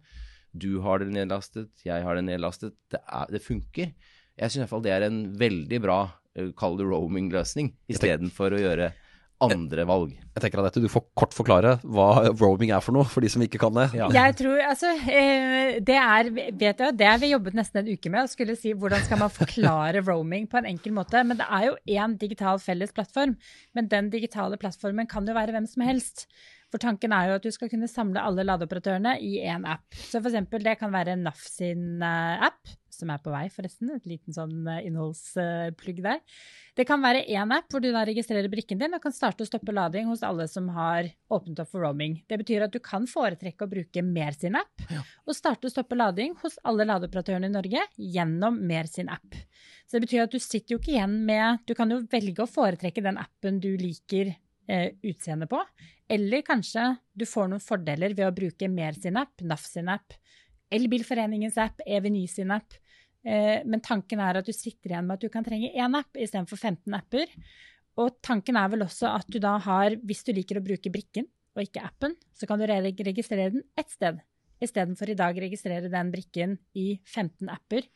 Du 0.58 0.80
har 0.86 1.04
det 1.04 1.12
nedlastet, 1.14 1.70
jeg 1.86 2.06
har 2.06 2.18
det 2.18 2.26
nedlastet. 2.26 2.76
Det, 2.90 3.02
er, 3.04 3.28
det 3.34 3.44
funker. 3.44 3.92
Jeg 4.38 4.50
syns 4.50 4.62
i 4.62 4.64
hvert 4.64 4.74
fall 4.76 4.86
det 4.86 4.96
er 4.96 5.08
en 5.08 5.20
veldig 5.38 5.82
bra, 5.84 6.00
eh, 6.38 6.54
kall 6.58 6.78
det 6.80 6.88
roaming-løsning, 6.88 7.74
istedenfor 7.92 8.56
å 8.56 8.64
gjøre 8.64 8.92
andre 9.44 9.86
valg. 9.88 10.14
Jeg 10.38 10.42
tenker 10.44 10.62
at 10.66 10.78
Du 10.82 10.88
får 10.90 11.04
kort 11.18 11.36
forklare 11.36 11.76
hva 11.86 12.08
roaming 12.40 12.72
er 12.74 12.82
for 12.84 12.96
noe, 12.96 13.06
for 13.10 13.26
de 13.26 13.30
som 13.32 13.44
ikke 13.46 13.62
kan 13.62 13.76
det. 13.76 13.88
Ja. 13.98 14.10
Jeg 14.14 14.38
tror, 14.40 14.58
altså, 14.66 14.94
eh, 15.12 15.78
det 15.86 15.98
er, 15.98 16.32
vet 16.34 16.84
jeg, 16.84 16.98
det 16.98 17.08
har 17.10 17.22
vi 17.22 17.32
jobbet 17.34 17.58
nesten 17.58 17.82
en 17.84 17.92
uke 17.94 18.12
med, 18.14 18.26
å 18.26 18.32
skulle 18.32 18.58
si 18.60 18.74
hvordan 18.74 19.06
skal 19.06 19.22
man 19.22 19.34
forklare 19.34 20.04
roaming 20.06 20.50
på 20.50 20.62
en 20.62 20.70
enkel 20.74 20.96
måte. 20.98 21.22
Men 21.28 21.42
det 21.42 21.48
er 21.48 21.70
jo 21.70 21.78
én 21.98 22.18
digital 22.20 22.62
felles 22.64 22.94
plattform. 22.96 23.38
Men 23.78 23.90
den 23.94 24.12
digitale 24.14 24.60
plattformen 24.62 25.10
kan 25.10 25.28
jo 25.28 25.38
være 25.38 25.56
hvem 25.56 25.70
som 25.70 25.86
helst. 25.86 26.28
For 26.74 26.84
tanken 26.84 27.14
er 27.16 27.30
jo 27.30 27.38
at 27.38 27.46
du 27.46 27.54
skal 27.54 27.70
kunne 27.72 27.88
samle 27.88 28.20
alle 28.20 28.44
ladeoperatørene 28.44 29.16
i 29.24 29.38
én 29.48 29.64
app. 29.70 29.86
Så 29.96 30.20
for 30.20 30.32
eksempel, 30.32 30.66
det 30.66 30.76
kan 30.82 30.92
være 30.92 31.16
NAF 31.20 31.46
sin 31.48 32.04
eh, 32.04 32.48
app, 32.50 32.60
som 32.98 33.12
er 33.14 33.22
på 33.24 33.32
vei 33.34 33.46
forresten, 33.54 33.92
et 33.94 34.08
liten 34.10 34.36
sånn 34.36 34.68
eh, 34.68 34.86
innholdsplugg 34.90 36.02
der. 36.06 36.22
Det 36.78 36.86
kan 36.86 37.02
være 37.02 37.24
én 37.34 37.54
app 37.56 37.72
hvor 37.72 37.82
du 37.82 37.90
da 37.94 38.04
registrerer 38.06 38.50
brikken 38.52 38.82
din 38.82 38.94
og 38.94 39.02
kan 39.02 39.16
starte 39.16 39.46
og 39.46 39.50
stoppe 39.50 39.74
lading 39.74 40.10
hos 40.12 40.24
alle 40.26 40.46
som 40.52 40.68
har 40.76 41.10
åpnet 41.34 41.62
opp 41.64 41.72
for 41.72 41.86
roaming. 41.86 42.20
Det 42.30 42.38
betyr 42.42 42.68
at 42.68 42.74
du 42.76 42.82
kan 42.84 43.08
foretrekke 43.10 43.66
å 43.66 43.72
bruke 43.72 44.04
Mer 44.08 44.36
sin 44.38 44.58
app 44.58 44.84
og 45.28 45.36
starte 45.36 45.70
og 45.70 45.74
stoppe 45.74 45.98
lading 45.98 46.36
hos 46.44 46.58
alle 46.68 46.86
ladeoperatørene 46.88 47.50
i 47.50 47.54
Norge 47.54 47.86
gjennom 47.98 48.60
Mer 48.70 48.90
sin 48.90 49.10
app. 49.14 49.38
Så 49.88 49.98
det 49.98 50.06
betyr 50.06 50.26
at 50.26 50.34
du 50.34 50.40
sitter 50.44 50.76
jo 50.76 50.82
ikke 50.82 50.94
igjen 50.98 51.22
med 51.26 51.64
Du 51.68 51.74
kan 51.78 51.92
jo 51.92 52.02
velge 52.12 52.44
å 52.44 52.50
foretrekke 52.50 53.04
den 53.06 53.20
appen 53.22 53.62
du 53.64 53.72
liker 53.80 54.34
eh, 54.34 54.90
utseendet 55.02 55.50
på, 55.50 55.62
eller 56.10 56.44
kanskje 56.46 56.94
du 57.18 57.26
får 57.28 57.50
noen 57.52 57.64
fordeler 57.64 58.16
ved 58.16 58.28
å 58.28 58.36
bruke 58.36 58.70
Mer 58.72 58.98
sin 59.00 59.20
app, 59.20 59.42
NAF 59.42 59.66
sin 59.68 59.90
app, 59.92 60.16
Elbilforeningens 60.74 61.58
app, 61.64 61.82
Eveny 61.88 62.26
sin 62.28 62.52
app. 62.52 62.76
Eh, 63.28 63.64
men 63.68 63.84
tanken 63.84 64.22
er 64.24 64.40
at 64.40 64.48
du 64.48 64.54
sitter 64.56 64.94
igjen 64.94 65.08
med 65.08 65.18
at 65.18 65.26
du 65.26 65.32
kan 65.34 65.46
trenge 65.46 65.74
én 65.76 65.98
app 66.00 66.16
istedenfor 66.16 66.60
15 66.60 66.96
apper. 66.96 67.34
Og 68.00 68.14
tanken 68.24 68.60
er 68.60 68.70
vel 68.72 68.86
også 68.86 69.10
at 69.10 69.28
du 69.28 69.40
da 69.44 69.58
har, 69.66 69.98
hvis 70.06 70.24
du 70.24 70.32
liker 70.38 70.60
å 70.60 70.66
bruke 70.66 70.92
brikken 70.94 71.28
og 71.58 71.66
ikke 71.66 71.84
appen, 71.84 72.14
så 72.38 72.48
kan 72.48 72.62
du 72.62 72.68
registrere 72.70 73.50
den 73.56 73.66
ett 73.80 73.90
sted, 73.90 74.20
istedenfor 74.62 75.10
i 75.10 75.18
dag 75.18 75.40
registrere 75.42 75.90
den 75.90 76.12
brikken 76.14 76.56
i 76.78 77.00
15 77.10 77.50
apper 77.50 77.90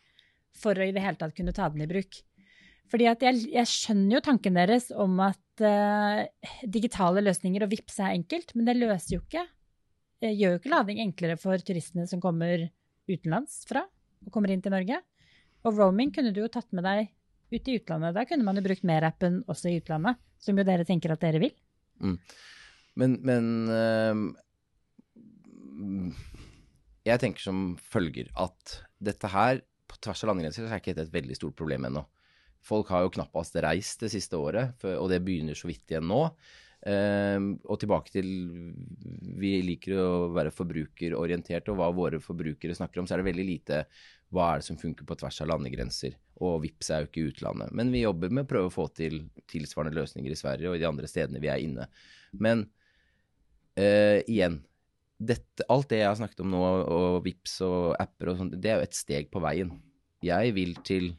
for 0.57 0.75
å 0.75 0.87
i 0.87 0.93
det 0.93 1.03
hele 1.03 1.19
tatt 1.21 1.35
kunne 1.37 1.53
ta 1.55 1.69
den 1.71 1.85
i 1.85 1.89
bruk. 1.89 2.17
Fordi 2.91 3.07
jeg, 3.07 3.45
jeg 3.53 3.69
skjønner 3.71 4.17
jo 4.17 4.23
tanken 4.25 4.57
deres 4.57 4.89
om 4.91 5.13
at 5.23 5.63
uh, 5.63 6.25
digitale 6.67 7.23
løsninger 7.23 7.63
og 7.63 7.71
VIPS 7.71 8.01
er 8.01 8.17
enkelt, 8.17 8.51
men 8.57 8.67
det 8.67 8.75
løser 8.81 9.15
jo 9.15 9.21
ikke 9.23 9.45
Det 10.21 10.33
Gjør 10.35 10.51
jo 10.53 10.59
ikke 10.59 10.73
lading 10.73 10.99
enklere 11.05 11.37
for 11.39 11.63
turistene 11.65 12.03
som 12.09 12.19
kommer 12.21 12.67
utenlands 13.09 13.61
fra 13.69 13.85
og 14.21 14.33
kommer 14.33 14.51
inn 14.53 14.61
til 14.61 14.73
Norge. 14.73 14.99
Og 15.67 15.77
roaming 15.77 16.11
kunne 16.13 16.33
du 16.33 16.41
jo 16.41 16.51
tatt 16.51 16.71
med 16.75 16.85
deg 16.87 17.11
ut 17.51 17.67
i 17.67 17.75
utlandet. 17.77 18.15
Da 18.15 18.25
kunne 18.27 18.45
man 18.47 18.57
jo 18.57 18.63
brukt 18.65 18.85
Mer-appen 18.87 19.41
også 19.51 19.71
i 19.71 19.79
utlandet, 19.81 20.19
som 20.41 20.57
jo 20.57 20.65
dere 20.67 20.87
tenker 20.87 21.13
at 21.13 21.23
dere 21.23 21.41
vil. 21.43 21.53
Men, 22.97 23.17
men 23.21 23.45
øh, 23.69 24.15
Jeg 27.05 27.21
tenker 27.21 27.43
som 27.43 27.75
følger 27.77 28.31
at 28.39 28.79
dette 29.01 29.29
her, 29.31 29.61
på 29.89 29.99
tvers 30.01 30.23
av 30.23 30.31
landegrenser, 30.31 30.65
er 30.65 30.81
ikke 30.81 30.95
dette 30.95 31.09
et 31.09 31.15
veldig 31.19 31.37
stort 31.37 31.57
problem 31.59 31.85
ennå. 31.89 32.03
Folk 32.61 32.91
har 32.93 33.03
jo 33.03 33.13
knappast 33.15 33.55
reist 33.65 34.03
det 34.05 34.11
siste 34.13 34.37
året, 34.37 34.83
og 34.85 35.07
det 35.09 35.23
begynner 35.25 35.57
så 35.57 35.67
vidt 35.69 35.91
igjen 35.91 36.07
nå. 36.09 36.27
Uh, 36.81 37.61
og 37.69 37.77
tilbake 37.77 38.09
til 38.09 38.25
Vi 39.37 39.51
liker 39.61 39.99
å 40.01 40.05
være 40.33 40.53
forbrukerorienterte, 40.55 41.69
og 41.69 41.77
hva 41.77 41.91
våre 41.93 42.21
forbrukere 42.23 42.73
snakker 42.77 43.01
om, 43.01 43.05
så 43.09 43.13
er 43.13 43.21
det 43.21 43.29
veldig 43.29 43.45
lite 43.45 43.83
hva 44.31 44.47
er 44.51 44.61
det 44.61 44.67
som 44.69 44.79
funker 44.79 45.07
på 45.07 45.17
tvers 45.19 45.41
av 45.43 45.49
landegrenser. 45.51 46.15
Og 46.41 46.61
VIPS 46.63 46.89
er 46.89 47.03
jo 47.03 47.09
ikke 47.09 47.27
utlandet. 47.29 47.73
Men 47.77 47.91
vi 47.93 48.05
jobber 48.05 48.31
med 48.33 48.47
å 48.47 48.49
prøve 48.49 48.71
å 48.71 48.73
få 48.73 48.87
til 48.95 49.25
tilsvarende 49.51 49.99
løsninger 49.99 50.31
i 50.31 50.39
Sverige 50.39 50.71
og 50.71 50.77
i 50.77 50.81
de 50.81 50.87
andre 50.87 51.09
stedene 51.11 51.41
vi 51.43 51.51
er 51.51 51.61
inne. 51.61 51.87
Men 52.31 52.65
eh, 53.75 54.23
igjen, 54.23 54.61
dette, 55.21 55.67
alt 55.69 55.91
det 55.91 56.01
jeg 56.01 56.09
har 56.09 56.17
snakket 56.17 56.43
om 56.45 56.51
nå, 56.53 56.61
og 56.63 57.19
VIPS 57.27 57.59
og 57.67 57.91
apper 58.01 58.31
og 58.31 58.39
sånt, 58.39 58.57
det 58.57 58.71
er 58.71 58.79
jo 58.79 58.87
et 58.87 58.97
steg 58.97 59.29
på 59.33 59.43
veien. 59.43 59.75
Jeg 60.25 60.55
vil 60.57 60.73
til, 60.87 61.11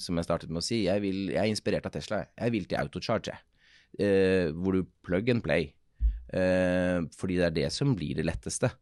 som 0.00 0.18
jeg 0.18 0.26
startet 0.26 0.50
med 0.50 0.62
å 0.62 0.66
si, 0.66 0.84
jeg, 0.88 1.04
vil, 1.04 1.28
jeg 1.34 1.42
er 1.44 1.52
inspirert 1.52 1.86
av 1.86 1.94
Tesla. 1.94 2.24
Jeg 2.32 2.54
vil 2.56 2.66
til 2.70 2.80
autocharge. 2.80 3.36
Eh, 3.94 4.50
hvor 4.50 4.74
du 4.74 4.88
plug 5.06 5.30
and 5.30 5.44
play. 5.44 5.70
Eh, 6.34 6.98
fordi 7.14 7.38
det 7.38 7.46
er 7.46 7.58
det 7.60 7.70
som 7.74 7.94
blir 7.94 8.16
det 8.18 8.26
letteste. 8.26 8.72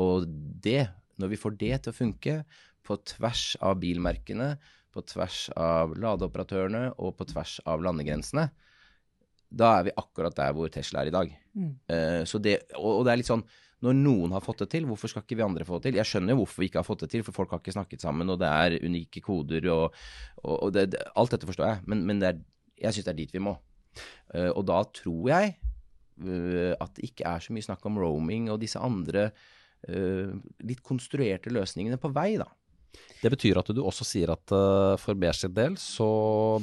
Og 0.00 0.24
det, 0.64 0.86
når 1.20 1.34
vi 1.34 1.40
får 1.40 1.58
det 1.60 1.74
til 1.82 1.92
å 1.92 1.96
funke 1.96 2.36
på 2.86 2.98
tvers 3.14 3.44
av 3.62 3.78
bilmerkene, 3.82 4.54
på 4.92 5.04
tvers 5.08 5.46
av 5.56 5.94
ladeoperatørene 5.96 6.88
og 7.00 7.16
på 7.16 7.28
tvers 7.30 7.58
av 7.68 7.84
landegrensene, 7.84 8.50
da 9.52 9.74
er 9.78 9.88
vi 9.88 9.98
akkurat 10.00 10.36
der 10.36 10.54
hvor 10.56 10.70
Tesla 10.72 11.02
er 11.02 11.10
i 11.10 11.14
dag. 11.14 11.32
Eh, 11.92 12.22
så 12.28 12.40
det, 12.40 12.58
og, 12.78 13.00
og 13.00 13.04
det 13.06 13.12
er 13.12 13.20
litt 13.20 13.28
sånn 13.28 13.44
når 13.82 13.96
noen 13.98 14.34
har 14.36 14.44
fått 14.44 14.62
det 14.62 14.68
til, 14.76 14.86
hvorfor 14.86 15.10
skal 15.10 15.24
ikke 15.24 15.40
vi 15.40 15.44
andre 15.44 15.66
få 15.66 15.80
det 15.80 15.90
til? 15.90 15.98
Jeg 15.98 16.06
skjønner 16.06 16.36
jo 16.36 16.42
hvorfor 16.44 16.62
vi 16.62 16.68
ikke 16.70 16.78
har 16.78 16.86
fått 16.86 17.02
det 17.02 17.10
til, 17.16 17.24
for 17.26 17.34
folk 17.34 17.50
har 17.50 17.62
ikke 17.62 17.74
snakket 17.74 18.04
sammen, 18.04 18.30
og 18.30 18.38
det 18.38 18.46
er 18.46 18.76
unike 18.86 19.22
koder, 19.24 19.66
og, 19.74 19.96
og, 20.44 20.54
og 20.54 20.70
det, 20.76 20.86
alt 21.18 21.34
dette 21.34 21.48
forstår 21.48 21.66
jeg, 21.66 21.82
men, 21.90 22.04
men 22.06 22.22
det 22.22 22.28
er, 22.30 22.38
jeg 22.84 22.94
syns 22.96 23.08
det 23.08 23.12
er 23.12 23.18
dit 23.18 23.34
vi 23.34 23.42
må. 23.42 23.56
Uh, 24.30 24.52
og 24.54 24.62
da 24.70 24.78
tror 24.94 25.26
jeg 25.32 25.50
uh, 25.58 26.72
at 26.78 26.94
det 26.94 27.10
ikke 27.10 27.26
er 27.28 27.42
så 27.42 27.56
mye 27.56 27.66
snakk 27.66 27.82
om 27.90 27.98
roaming 28.00 28.46
og 28.54 28.62
disse 28.62 28.80
andre 28.80 29.26
uh, 29.32 30.30
litt 30.62 30.84
konstruerte 30.86 31.50
løsningene 31.52 31.98
på 32.00 32.12
vei, 32.14 32.36
da. 32.38 32.46
Det 33.22 33.30
betyr 33.30 33.60
at 33.60 33.70
du 33.70 33.80
også 33.84 34.04
sier 34.06 34.32
at 34.34 34.52
eh, 34.54 34.96
for 34.98 35.18
Bers 35.18 35.44
sin 35.44 35.54
del 35.54 35.76
så 35.78 36.08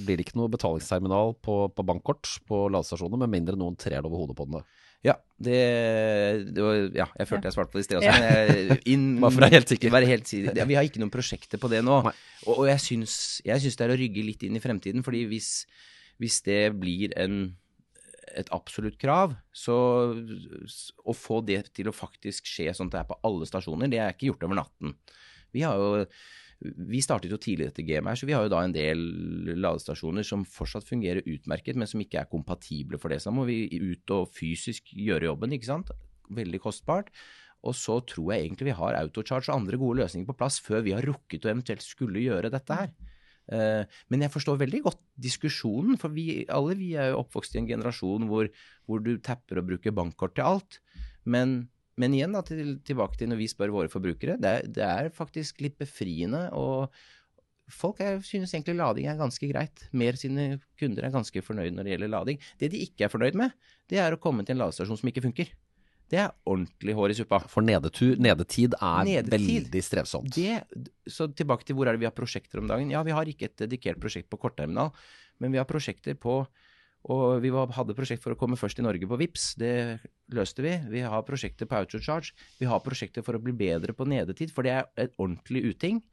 blir 0.03 0.19
det 0.19 0.27
ikke 0.27 0.39
noe 0.41 0.51
betalingsterminal 0.51 1.37
på, 1.39 1.61
på 1.71 1.85
bankkort 1.87 2.27
på 2.49 2.65
ladestasjoner, 2.73 3.21
med 3.21 3.31
mindre 3.31 3.55
noen 3.59 3.79
trer 3.79 4.01
det 4.01 4.09
over 4.09 4.25
hodet 4.25 4.35
på 4.39 4.47
den. 4.49 4.65
Ja, 5.05 5.13
det, 5.39 5.59
det 6.51 6.63
var, 6.63 6.79
ja, 6.91 7.05
jeg 7.21 7.29
følte 7.29 7.47
jeg 7.47 7.55
svarte 7.55 7.71
på 7.71 7.79
det 7.79 7.85
i 7.85 7.87
sted 7.87 8.01
også. 8.01 8.17
Jeg, 8.19 8.79
inn, 8.91 9.05
Bare 9.23 9.31
for 9.31 9.39
å 9.39 9.45
være 9.45 9.55
helt 9.55 9.71
sikker. 9.71 9.93
Være 9.95 10.09
helt 10.09 10.27
sikker. 10.27 10.59
Ja, 10.59 10.65
vi 10.67 10.75
har 10.75 10.87
ikke 10.87 10.99
noen 10.99 11.13
prosjekter 11.13 11.61
på 11.61 11.69
det 11.71 11.79
nå. 11.87 12.01
Og, 12.03 12.51
og 12.57 12.65
jeg, 12.67 12.83
syns, 12.83 13.15
jeg 13.47 13.63
syns 13.63 13.79
det 13.79 13.87
er 13.87 13.95
å 13.95 13.99
rygge 14.01 14.25
litt 14.27 14.43
inn 14.43 14.59
i 14.59 14.63
fremtiden, 14.63 15.05
fordi 15.05 15.23
hvis, 15.31 15.53
hvis 16.19 16.41
det 16.43 16.59
blir 16.81 17.15
en, 17.19 17.39
et 18.35 18.51
absolutt 18.55 18.99
krav, 18.99 19.37
så 19.55 19.77
å 20.11 21.15
få 21.15 21.39
det 21.47 21.61
til 21.79 21.87
å 21.87 21.95
faktisk 21.95 22.51
skje 22.51 22.75
sånn 22.75 22.91
at 22.91 22.97
det 22.97 23.01
er 23.05 23.09
på 23.13 23.21
alle 23.31 23.47
stasjoner, 23.47 23.87
det 23.87 24.03
er 24.03 24.11
ikke 24.11 24.33
gjort 24.33 24.43
over 24.49 24.59
natten. 24.65 24.97
Vi 25.55 25.65
har 25.65 25.79
jo 25.79 26.05
vi 26.59 26.99
startet 26.99 27.31
jo 27.31 27.39
tidlig 27.39 27.69
dette 27.69 27.85
gamet 27.87 28.11
her, 28.11 28.19
så 28.19 28.27
vi 28.27 28.33
har 28.35 28.43
jo 28.43 28.51
da 28.51 28.59
en 28.65 28.73
del 28.75 28.99
ladestasjoner 29.63 30.25
som 30.27 30.41
fortsatt 30.43 30.83
fungerer 30.83 31.23
utmerket, 31.23 31.77
men 31.79 31.87
som 31.87 32.01
ikke 32.03 32.19
er 32.19 32.31
kompatible 32.31 32.99
for 32.99 33.13
det. 33.13 33.21
Så 33.23 33.31
da 33.31 33.37
må 33.37 33.45
vi 33.47 33.61
ut 33.79 34.11
og 34.11 34.27
fysisk 34.35 34.91
gjøre 34.91 35.29
jobben, 35.29 35.55
ikke 35.55 35.69
sant. 35.69 35.93
Veldig 36.35 36.59
kostbart. 36.65 37.13
Og 37.67 37.75
så 37.75 38.01
tror 38.07 38.33
jeg 38.33 38.47
egentlig 38.47 38.69
vi 38.69 38.75
har 38.75 38.97
autocharge 38.99 39.47
og 39.47 39.61
andre 39.61 39.79
gode 39.79 40.01
løsninger 40.01 40.27
på 40.27 40.35
plass 40.39 40.59
før 40.63 40.83
vi 40.83 40.95
har 40.95 41.07
rukket 41.07 41.47
å 41.47 41.53
eventuelt 41.53 41.83
skulle 41.83 42.23
gjøre 42.23 42.51
dette 42.51 42.75
her. 42.75 42.91
Eh, 43.55 43.97
men 44.11 44.23
jeg 44.23 44.33
forstår 44.33 44.59
veldig 44.61 44.83
godt 44.85 45.01
diskusjonen, 45.19 45.97
for 45.99 46.13
vi 46.15 46.43
alle 46.51 46.75
vi 46.79 46.93
er 46.99 47.13
jo 47.13 47.23
oppvokst 47.23 47.55
i 47.55 47.63
en 47.63 47.71
generasjon 47.71 48.27
hvor, 48.29 48.51
hvor 48.87 49.03
du 49.03 49.15
tapper 49.23 49.61
og 49.61 49.71
bruker 49.71 49.95
bankkort 49.95 50.37
til 50.37 50.47
alt. 50.47 50.79
Men 51.23 51.61
men 51.99 52.15
igjen, 52.15 52.35
da, 52.35 52.41
til, 52.47 52.77
tilbake 52.87 53.19
til 53.19 53.31
når 53.31 53.41
vi 53.41 53.47
spør 53.51 53.73
våre 53.75 53.91
forbrukere. 53.91 54.37
Det 54.39 54.51
er, 54.51 54.67
det 54.79 54.85
er 54.85 55.09
faktisk 55.15 55.59
litt 55.63 55.75
befriende. 55.79 56.45
og 56.55 56.93
Folk 57.69 57.99
er, 58.01 58.21
synes 58.25 58.53
egentlig 58.55 58.77
lading 58.79 59.09
er 59.11 59.19
ganske 59.19 59.49
greit. 59.51 59.83
Mer 59.91 60.17
sine 60.17 60.51
kunder 60.79 61.05
er 61.05 61.13
ganske 61.13 61.43
fornøyd 61.45 61.75
når 61.75 61.85
det 61.85 61.95
gjelder 61.95 62.13
lading. 62.15 62.45
Det 62.61 62.71
de 62.73 62.85
ikke 62.87 63.07
er 63.07 63.11
fornøyd 63.13 63.37
med, 63.39 63.57
det 63.91 63.99
er 64.01 64.15
å 64.15 64.21
komme 64.21 64.45
til 64.45 64.55
en 64.55 64.63
ladestasjon 64.63 65.01
som 65.01 65.11
ikke 65.11 65.25
funker. 65.27 65.51
Det 66.09 66.17
er 66.17 66.31
ordentlig 66.49 66.95
hår 66.97 67.13
i 67.13 67.17
suppa. 67.19 67.43
For 67.51 67.65
nedetur, 67.65 68.15
nedetid 68.17 68.73
er 68.79 69.03
nedetid. 69.05 69.35
veldig 69.35 69.83
strevsomt. 69.85 70.31
Det, 70.33 70.63
så 71.05 71.27
tilbake 71.29 71.67
til 71.67 71.77
hvor 71.77 71.89
er 71.89 71.97
det 71.97 72.01
vi 72.01 72.09
har 72.09 72.15
prosjekter 72.17 72.63
om 72.63 72.71
dagen. 72.71 72.89
Ja, 72.89 73.03
vi 73.05 73.13
har 73.13 73.29
ikke 73.29 73.51
et 73.51 73.59
dedikert 73.61 74.01
prosjekt 74.01 74.31
på 74.31 74.39
kortterminal, 74.41 74.89
men 75.37 75.53
vi 75.53 75.61
har 75.61 75.69
prosjekter 75.69 76.17
på 76.17 76.41
og 77.07 77.39
vi 77.43 77.51
hadde 77.53 77.95
prosjekt 77.95 78.23
for 78.23 78.35
å 78.35 78.39
komme 78.39 78.59
først 78.59 78.81
i 78.81 78.83
Norge 78.83 79.07
på 79.07 79.19
VIPS. 79.21 79.53
Det 79.59 79.75
løste 80.35 80.65
vi. 80.65 80.73
Vi 80.91 81.03
har 81.05 81.23
prosjekter 81.27 81.69
på 81.69 81.77
Autocharge. 81.79 82.33
Vi 82.59 82.67
har 82.67 82.83
prosjekter 82.83 83.23
for 83.23 83.37
å 83.37 83.43
bli 83.43 83.55
bedre 83.55 83.95
på 83.95 84.07
nedetid, 84.09 84.51
for 84.51 84.67
det 84.67 84.75
er 84.75 84.89
et 84.99 85.15
ordentlig 85.15 85.63
uting. 85.71 86.03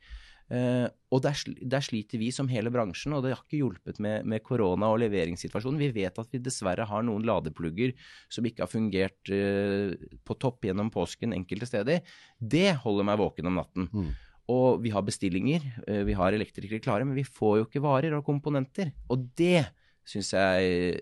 Uh, 0.46 0.86
og 1.10 1.24
der, 1.24 1.34
der, 1.66 1.82
sliter 1.82 2.20
vi 2.22 2.28
som 2.30 2.46
hele 2.46 2.70
bransjen, 2.70 3.16
og 3.16 3.24
det 3.24 3.32
har 3.32 3.40
ikke 3.42 3.58
hjulpet 3.58 3.96
med, 3.98 4.28
med 4.30 4.44
korona 4.46 4.92
og 4.94 5.00
leveringssituasjonen. 5.02 5.80
Vi 5.80 5.88
vet 5.96 6.20
at 6.22 6.30
vi 6.30 6.38
dessverre 6.38 6.86
har 6.86 7.02
noen 7.02 7.26
ladeplugger 7.26 7.96
som 8.30 8.46
ikke 8.46 8.62
har 8.62 8.70
fungert 8.70 9.32
uh, 9.34 9.90
på 10.22 10.36
topp 10.38 10.68
gjennom 10.68 10.92
påsken 10.94 11.34
enkelte 11.34 11.66
steder. 11.66 12.14
Det 12.38 12.68
holder 12.84 13.10
meg 13.10 13.18
våken 13.24 13.50
om 13.50 13.58
natten. 13.58 13.90
Mm. 13.90 14.14
Og 14.54 14.78
vi 14.84 14.94
har 14.94 15.02
bestillinger, 15.02 15.66
uh, 15.82 16.04
vi 16.06 16.14
har 16.14 16.38
elektrikere 16.38 16.84
klare, 16.84 17.08
men 17.08 17.18
vi 17.18 17.26
får 17.26 17.58
jo 17.58 17.66
ikke 17.66 17.82
varer 17.82 18.14
og 18.14 18.22
komponenter. 18.30 18.94
Og 19.10 19.26
det 19.34 19.64
syns 20.06 20.32
jeg 20.34 21.00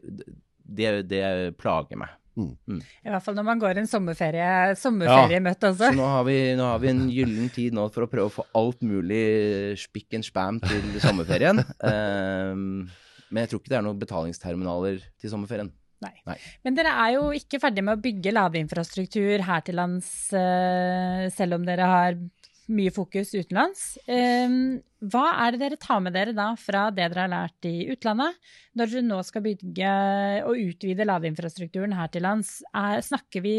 det, 0.64 0.90
det, 1.10 1.24
plager 1.60 2.00
meg. 2.00 2.12
Mm. 2.34 2.50
Mm. 2.66 2.80
I 3.06 3.12
hvert 3.12 3.22
fall 3.22 3.36
når 3.38 3.46
man 3.46 3.60
går 3.62 3.78
en 3.78 3.88
sommerferie, 3.90 4.74
sommerferiemøte 4.80 5.68
ja, 5.68 5.74
også. 5.74 5.92
Så 5.92 5.98
nå 5.98 6.08
har, 6.10 6.26
vi, 6.26 6.38
nå 6.58 6.66
har, 6.66 6.82
vi, 6.82 6.90
en 6.90 7.04
gyllen 7.12 7.52
tid 7.54 7.76
nå 7.76 7.86
for 7.94 8.06
å 8.06 8.10
prøve 8.10 8.26
å 8.30 8.34
få 8.40 8.46
alt 8.58 8.82
mulig 8.82 9.22
spikk 9.84 10.18
and 10.18 10.26
spam 10.26 10.58
til 10.64 10.98
sommerferien. 11.04 11.62
um, 11.84 12.84
men 13.30 13.44
jeg 13.44 13.52
tror 13.52 13.62
ikke 13.62 13.74
det 13.74 13.80
er 13.80 13.86
noen 13.86 14.02
betalingsterminaler 14.02 15.00
til 15.20 15.32
sommerferien. 15.32 15.70
Nei. 16.04 16.12
Nei. 16.26 16.36
Men 16.66 16.76
dere 16.76 16.92
er 17.00 17.14
jo 17.14 17.28
ikke 17.36 17.60
ferdig 17.62 17.84
med 17.86 17.96
å 17.96 18.02
bygge 18.02 18.34
ladeinfrastruktur 18.34 19.44
her 19.46 19.62
til 19.64 19.78
lands, 19.78 20.08
uh, 20.34 21.24
selv 21.32 21.60
om 21.60 21.68
dere 21.68 21.86
har 21.88 22.18
mye 22.72 22.92
fokus 22.94 23.34
utenlands. 23.34 23.82
Hva 24.06 25.24
er 25.44 25.52
det 25.52 25.60
dere 25.60 25.78
tar 25.80 26.00
med 26.04 26.14
dere 26.16 26.32
da 26.36 26.46
fra 26.56 26.86
det 26.94 27.10
dere 27.10 27.26
har 27.26 27.32
lært 27.32 27.68
i 27.68 27.74
utlandet, 27.92 28.38
når 28.78 28.92
dere 28.92 29.04
nå 29.10 29.20
skal 29.26 29.44
bygge 29.44 29.92
og 30.48 30.62
utvide 30.62 31.06
ladeinfrastrukturen 31.08 31.96
her 31.98 32.08
til 32.14 32.24
lands? 32.24 32.56
Er, 32.72 33.04
snakker 33.04 33.44
vi, 33.44 33.56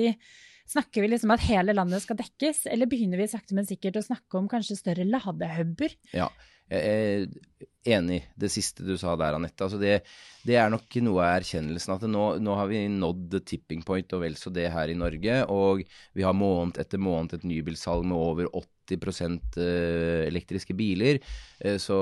snakker 0.71 1.05
vi 1.05 1.11
liksom 1.13 1.35
at 1.35 1.45
hele 1.45 1.75
landet 1.77 2.01
skal 2.05 2.17
dekkes, 2.23 2.65
eller 2.73 2.89
begynner 2.89 3.21
vi 3.21 3.29
sakte, 3.29 3.57
men 3.57 3.69
sikkert 3.69 4.01
å 4.01 4.07
snakke 4.07 4.41
om 4.41 4.49
kanskje 4.51 4.79
større 4.79 5.05
ladehuber? 5.05 5.93
Ja, 6.15 6.31
jeg 6.71 6.81
er 6.81 7.71
enig 7.85 8.21
det 8.35 8.49
siste 8.53 8.85
du 8.85 8.95
sa 8.99 9.15
der, 9.19 9.37
Anette. 9.37 9.65
Altså 9.65 9.79
det, 9.81 9.99
det, 10.45 10.57
er 10.59 10.71
nok 10.73 10.97
noe 11.05 11.23
av 11.23 11.39
erkjennelsen 11.39 11.95
at 11.95 12.05
nå, 12.09 12.25
nå, 12.43 12.55
har 12.59 12.69
vi 12.71 12.85
nådd 12.91 13.39
tipping 13.47 13.83
point 13.85 14.15
og 14.17 14.23
vel 14.25 14.37
så 14.39 14.51
det 14.53 14.67
her 14.73 14.91
i 14.91 14.97
Norge. 14.97 15.41
Og 15.53 15.83
vi 16.17 16.25
har 16.25 16.37
måned 16.37 16.79
etter 16.81 17.01
måned 17.01 17.37
et 17.37 17.45
nybilsalg 17.47 18.07
med 18.07 18.17
over 18.17 18.49
80 18.51 18.95
eh, 19.61 20.25
elektriske 20.27 20.75
biler. 20.77 21.21
Eh, 21.59 21.77
så, 21.81 21.99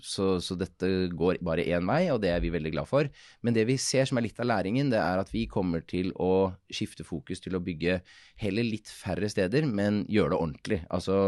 så, 0.00 0.36
så, 0.40 0.58
dette 0.60 0.90
går 1.12 1.40
bare 1.44 1.66
én 1.66 1.88
vei, 1.88 2.06
og 2.12 2.20
det 2.24 2.32
er 2.34 2.44
vi 2.44 2.52
veldig 2.54 2.74
glad 2.76 2.90
for. 2.90 3.10
Men 3.42 3.56
det 3.56 3.66
vi 3.70 3.78
ser 3.80 4.08
som 4.08 4.20
er 4.20 4.28
litt 4.28 4.40
av 4.40 4.50
læringen, 4.52 4.92
det 4.92 5.00
er 5.00 5.22
at 5.22 5.32
vi 5.32 5.46
kommer 5.50 5.84
til 5.88 6.12
å 6.20 6.52
skifte 6.72 7.06
fokus 7.06 7.44
til 7.44 7.56
å 7.56 7.64
bygge 7.64 8.00
heller 8.42 8.68
litt 8.68 8.92
færre 8.92 9.28
steder, 9.32 9.68
men 9.68 10.04
gjøre 10.12 10.34
det 10.34 10.42
ordentlig. 10.42 10.82
Altså 10.92 11.18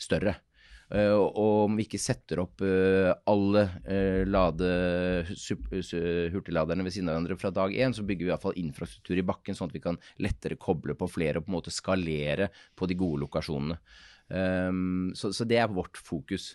større. 0.00 0.38
Uh, 0.90 1.14
og 1.14 1.68
om 1.68 1.76
vi 1.78 1.84
ikke 1.86 2.00
setter 2.02 2.40
opp 2.42 2.64
uh, 2.66 3.12
alle 3.30 3.62
uh, 3.86 4.24
lade, 4.26 4.70
hurtigladerne 6.34 6.82
ved 6.82 6.96
siden 6.96 7.12
av 7.12 7.14
hverandre 7.14 7.36
fra 7.38 7.52
dag 7.54 7.76
én, 7.76 7.94
så 7.94 8.02
bygger 8.06 8.26
vi 8.26 8.32
iallfall 8.32 8.58
infrastruktur 8.58 9.20
i 9.20 9.26
bakken, 9.26 9.54
sånn 9.54 9.70
at 9.70 9.76
vi 9.76 9.84
kan 9.84 10.00
lettere 10.18 10.58
koble 10.58 10.98
på 10.98 11.10
flere 11.10 11.38
og 11.38 11.46
på 11.46 11.52
en 11.52 11.58
måte 11.60 11.74
skalere 11.74 12.50
på 12.74 12.90
de 12.90 12.98
gode 12.98 13.22
lokasjonene. 13.22 13.78
Så, 14.30 15.32
så, 15.34 15.42
det 15.42 15.56
er 15.58 15.72
vårt 15.74 15.98
fokus. 15.98 16.52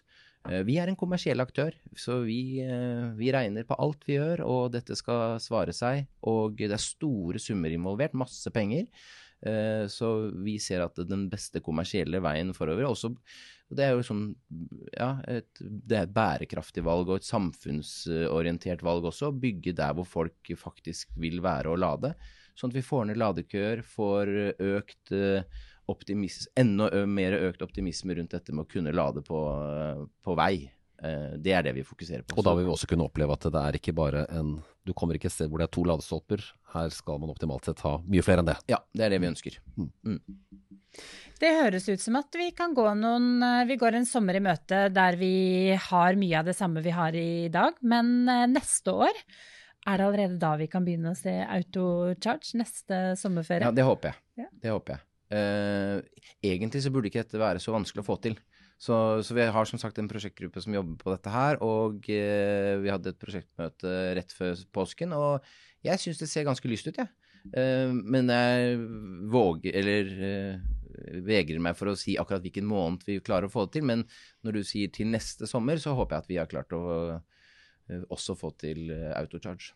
vi 0.64 0.78
er 0.80 0.88
en 0.88 0.96
kommersiell 0.96 1.44
aktør, 1.44 1.76
så 1.92 2.22
vi, 2.24 2.64
vi, 3.18 3.32
regner 3.36 3.68
på 3.68 3.76
alt 3.84 4.06
vi 4.08 4.16
gjør, 4.16 4.46
og 4.48 4.70
dette 4.72 4.96
skal 4.96 5.36
svare 5.44 5.76
seg. 5.76 6.06
Og 6.24 6.56
det 6.56 6.72
er 6.72 6.80
store 6.80 7.42
summer 7.44 7.76
involvert, 7.76 8.16
masse 8.16 8.48
penger. 8.56 8.88
Så 9.92 10.08
vi 10.42 10.56
ser 10.58 10.82
at 10.82 10.98
den 11.06 11.28
beste 11.30 11.62
kommersielle 11.62 12.18
veien 12.24 12.50
forover 12.58 12.88
også 12.90 13.12
det 13.74 13.86
er 13.86 13.96
jo 13.96 14.04
sånn, 14.06 14.26
ja, 14.94 15.10
et, 15.30 15.50
det 15.60 15.98
er 15.98 16.06
et 16.06 16.14
bærekraftig 16.14 16.84
valg 16.86 17.10
og 17.10 17.18
et 17.18 17.28
samfunnsorientert 17.28 18.84
valg 18.86 19.08
også. 19.10 19.32
Å 19.32 19.40
bygge 19.42 19.74
der 19.78 19.96
hvor 19.98 20.06
folk 20.06 20.52
faktisk 20.60 21.16
vil 21.20 21.42
være 21.44 21.74
og 21.74 21.82
lade. 21.82 22.14
Sånn 22.56 22.72
at 22.72 22.78
vi 22.78 22.86
får 22.86 23.10
ned 23.10 23.20
ladekøer, 23.20 23.82
får 23.90 24.32
økt 24.78 25.16
eh, 25.18 25.66
optimisme, 25.92 26.54
enda 26.62 27.04
mer 27.10 27.40
økt 27.50 27.66
optimisme 27.66 28.16
rundt 28.18 28.38
dette 28.38 28.54
med 28.54 28.68
å 28.68 28.70
kunne 28.70 28.94
lade 28.96 29.26
på, 29.26 29.42
på 30.24 30.38
vei. 30.38 30.54
Eh, 31.02 31.34
det 31.42 31.58
er 31.58 31.66
det 31.66 31.76
vi 31.80 31.88
fokuserer 31.88 32.24
på. 32.24 32.38
Og 32.38 32.46
da 32.46 32.54
vil 32.56 32.70
vi 32.70 32.76
også 32.76 32.92
kunne 32.92 33.10
oppleve 33.10 33.34
at 33.34 33.50
det 33.50 33.66
er 33.66 33.80
ikke 33.82 33.98
bare 33.98 34.28
en 34.32 34.60
Du 34.86 34.94
kommer 34.94 35.18
ikke 35.18 35.32
et 35.32 35.34
sted 35.34 35.50
hvor 35.50 35.58
det 35.58 35.66
er 35.66 35.74
to 35.74 35.84
ladestolper. 35.90 36.46
Her 36.76 36.92
skal 36.94 37.22
man 37.22 37.32
optimalt 37.32 37.68
sett 37.68 37.82
ha 37.86 37.98
mye 38.04 38.24
flere 38.26 38.44
enn 38.44 38.52
det. 38.52 38.60
Ja, 38.72 38.82
det 38.94 39.08
er 39.08 39.16
det 39.16 39.22
vi 39.24 39.32
ønsker. 39.32 39.58
Mm. 39.80 39.90
Mm. 40.06 40.22
Det 41.40 41.52
høres 41.58 41.90
ut 41.90 42.00
som 42.00 42.16
at 42.20 42.36
vi 42.40 42.48
kan 42.56 42.72
gå 42.76 42.86
noen 42.96 43.44
eh, 43.44 43.66
Vi 43.68 43.76
går 43.80 43.98
en 43.98 44.08
sommer 44.08 44.38
i 44.38 44.44
møte 44.44 44.86
der 44.96 45.18
vi 45.20 45.76
har 45.90 46.16
mye 46.20 46.40
av 46.40 46.48
det 46.48 46.56
samme 46.56 46.84
vi 46.86 46.94
har 46.96 47.18
i 47.20 47.50
dag, 47.52 47.76
men 47.84 48.30
eh, 48.32 48.46
neste 48.52 48.94
år 48.96 49.12
er 49.86 50.00
det 50.00 50.06
allerede 50.08 50.40
da 50.42 50.56
vi 50.58 50.70
kan 50.72 50.86
begynne 50.86 51.12
å 51.14 51.18
se 51.18 51.34
autocharge 51.44 52.58
neste 52.58 53.02
sommerferie? 53.20 53.68
Ja, 53.68 53.76
det 53.76 53.86
håper 53.86 54.12
jeg. 54.12 54.22
Ja. 54.42 54.48
Det 54.64 54.72
håper 54.74 54.96
jeg. 54.96 55.06
Uh, 55.26 56.00
egentlig 56.46 56.82
så 56.86 56.92
burde 56.94 57.10
ikke 57.10 57.24
dette 57.24 57.42
være 57.42 57.62
så 57.62 57.74
vanskelig 57.74 58.02
å 58.02 58.08
få 58.08 58.18
til. 58.24 58.38
Så, 58.76 58.96
så, 59.24 59.36
vi 59.38 59.46
har 59.56 59.68
som 59.70 59.80
sagt 59.80 59.98
en 60.02 60.10
prosjektgruppe 60.12 60.62
som 60.62 60.74
jobber 60.76 60.98
på 61.00 61.14
dette 61.14 61.32
her, 61.32 61.62
og 61.64 62.10
eh, 62.12 62.76
vi 62.84 62.92
hadde 62.92 63.14
et 63.14 63.22
prosjektmøte 63.22 63.94
rett 64.18 64.34
før 64.36 64.60
påsken, 64.76 65.16
og 65.16 65.46
jeg 65.86 66.02
syns 66.02 66.20
det 66.20 66.28
ser 66.32 66.48
ganske 66.48 66.70
lyst 66.70 66.90
ut, 66.90 67.00
jeg. 67.00 67.08
Ja. 67.08 67.62
Eh, 67.62 67.94
men 67.96 68.32
jeg 68.34 68.76
våger, 69.32 69.80
eller 69.80 70.12
vegrer 71.26 71.62
meg 71.62 71.78
for 71.78 71.92
å 71.92 71.98
si 72.00 72.16
akkurat 72.20 72.44
hvilken 72.44 72.68
måned 72.68 73.06
vi 73.08 73.20
klarer 73.24 73.50
å 73.50 73.54
få 73.54 73.66
det 73.66 73.78
til. 73.78 73.88
Men 73.88 74.04
når 74.46 74.60
du 74.60 74.68
sier 74.68 74.92
til 74.94 75.10
neste 75.12 75.50
sommer, 75.50 75.80
så 75.82 75.96
håper 75.98 76.16
jeg 76.16 76.24
at 76.24 76.30
vi 76.32 76.40
har 76.42 76.52
klart 76.52 76.76
å 76.76 76.84
uh, 77.16 78.04
også 78.14 78.38
få 78.40 78.54
til 78.62 78.90
uh, 78.92 79.12
autocharge. 79.20 79.76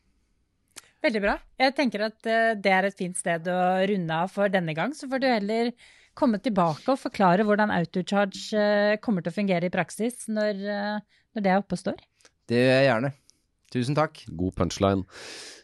Veldig 1.03 1.21
bra. 1.23 1.37
Jeg 1.59 1.75
tenker 1.77 2.07
at 2.09 2.19
uh, 2.27 2.55
det 2.59 2.75
er 2.75 2.89
et 2.89 2.99
fint 2.99 3.17
sted 3.17 3.47
å 3.51 3.59
runde 3.91 4.19
av 4.25 4.31
for 4.33 4.51
denne 4.51 4.75
gang. 4.77 4.95
Så 4.95 5.09
får 5.11 5.23
du 5.23 5.29
heller 5.29 5.73
komme 6.17 6.39
tilbake 6.43 6.89
og 6.91 6.99
forklare 7.01 7.45
hvordan 7.47 7.73
autocharge 7.75 8.99
kommer 9.03 9.23
til 9.23 9.33
å 9.33 9.37
fungere 9.37 9.69
i 9.69 9.73
praksis 9.73 10.25
når, 10.31 10.61
når 11.35 11.45
det 11.45 11.51
er 11.51 11.61
oppe 11.61 11.77
og 11.77 11.83
står. 11.83 12.05
Det 12.49 12.57
gjør 12.59 12.77
jeg 12.79 12.87
gjerne. 12.89 13.11
Tusen 13.69 13.97
takk. 13.97 14.23
God 14.33 14.55
punchline. 14.57 15.05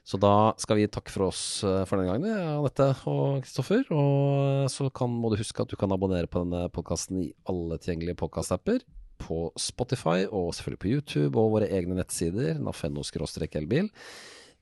Så 0.05 0.19
da 0.21 0.53
skal 0.61 0.77
vi 0.77 0.89
takke 0.91 1.09
for 1.09 1.31
oss 1.31 1.63
eh, 1.65 1.81
for 1.89 1.97
denne 1.97 2.13
gangen, 2.13 2.51
Anette 2.59 2.91
og 3.09 3.41
Kristoffer. 3.41 3.81
Og 3.89 4.69
så 4.69 4.91
kan, 4.93 5.09
må 5.09 5.31
du 5.33 5.39
huske 5.41 5.65
at 5.65 5.71
du 5.71 5.77
kan 5.79 5.93
abonnere 5.95 6.29
på 6.29 6.43
denne 6.43 6.67
podkasten 6.73 7.23
i 7.23 7.31
alle 7.49 7.79
tilgjengelige 7.81 8.19
podkastapper. 8.21 8.85
På 9.17 9.47
Spotify 9.57 10.27
og 10.27 10.51
selvfølgelig 10.53 10.81
på 10.83 10.91
YouTube 10.91 11.41
og 11.41 11.55
våre 11.55 11.71
egne 11.73 11.97
nettsider, 11.97 12.59
nafenno-elbil. 12.61 13.89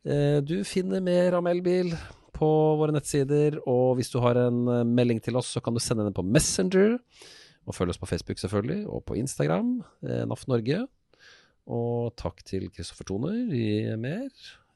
Eh, 0.08 0.40
du 0.48 0.62
finner 0.68 1.04
mer 1.04 1.36
om 1.42 1.52
elbil 1.52 1.92
på 2.36 2.50
våre 2.80 2.96
nettsider, 2.96 3.60
og 3.70 4.00
hvis 4.00 4.12
du 4.14 4.20
har 4.24 4.40
en 4.48 4.66
eh, 4.68 4.84
melding 4.88 5.22
til 5.24 5.38
oss, 5.40 5.54
så 5.56 5.62
kan 5.64 5.76
du 5.76 5.82
sende 5.84 6.06
den 6.08 6.16
på 6.18 6.26
Messenger. 6.26 6.98
Og 7.64 7.78
følg 7.78 7.94
oss 7.94 8.02
på 8.02 8.10
Facebook 8.10 8.42
selvfølgelig, 8.42 8.82
og 8.92 9.06
på 9.08 9.16
Instagram, 9.16 9.78
NAF 10.04 10.50
Norge. 10.52 10.82
Og 11.72 12.12
takk 12.20 12.44
til 12.44 12.68
Kristoffer 12.76 13.08
Toner 13.08 13.54
i 13.56 13.68
Mer. 13.96 14.28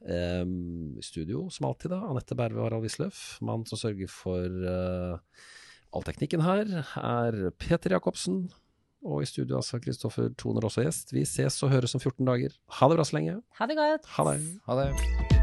Eh, 0.06 0.44
I 0.98 1.04
studio, 1.04 1.48
som 1.52 1.68
alltid, 1.68 1.92
da. 1.92 2.00
Anette 2.08 2.36
Berve 2.38 2.62
og 2.62 2.68
Harald 2.68 2.86
Wisløff. 2.86 3.38
Mannen 3.44 3.68
som 3.68 3.80
sørger 3.80 4.10
for 4.12 4.46
eh, 4.72 5.44
all 5.92 6.06
teknikken 6.06 6.44
her, 6.46 6.72
er 6.96 7.50
Peter 7.58 7.96
Jacobsen. 7.96 8.46
Og 9.06 9.22
i 9.22 9.28
studio 9.30 9.60
altså 9.60 9.78
Kristoffer 9.78 10.32
Toner 10.38 10.64
også 10.66 10.82
gjest. 10.82 11.14
Vi 11.14 11.22
ses 11.28 11.60
og 11.62 11.70
høres 11.70 11.94
om 11.94 12.02
14 12.02 12.24
dager. 12.26 12.56
Ha 12.80 12.90
det 12.90 12.98
bra 12.98 13.06
så 13.06 13.20
lenge. 13.20 13.40
Ha 13.60 13.70
det 13.70 13.78
godt. 13.78 14.14
Ha 14.16 14.30
det. 14.32 14.40
Ha 14.66 14.80
det. 14.82 15.37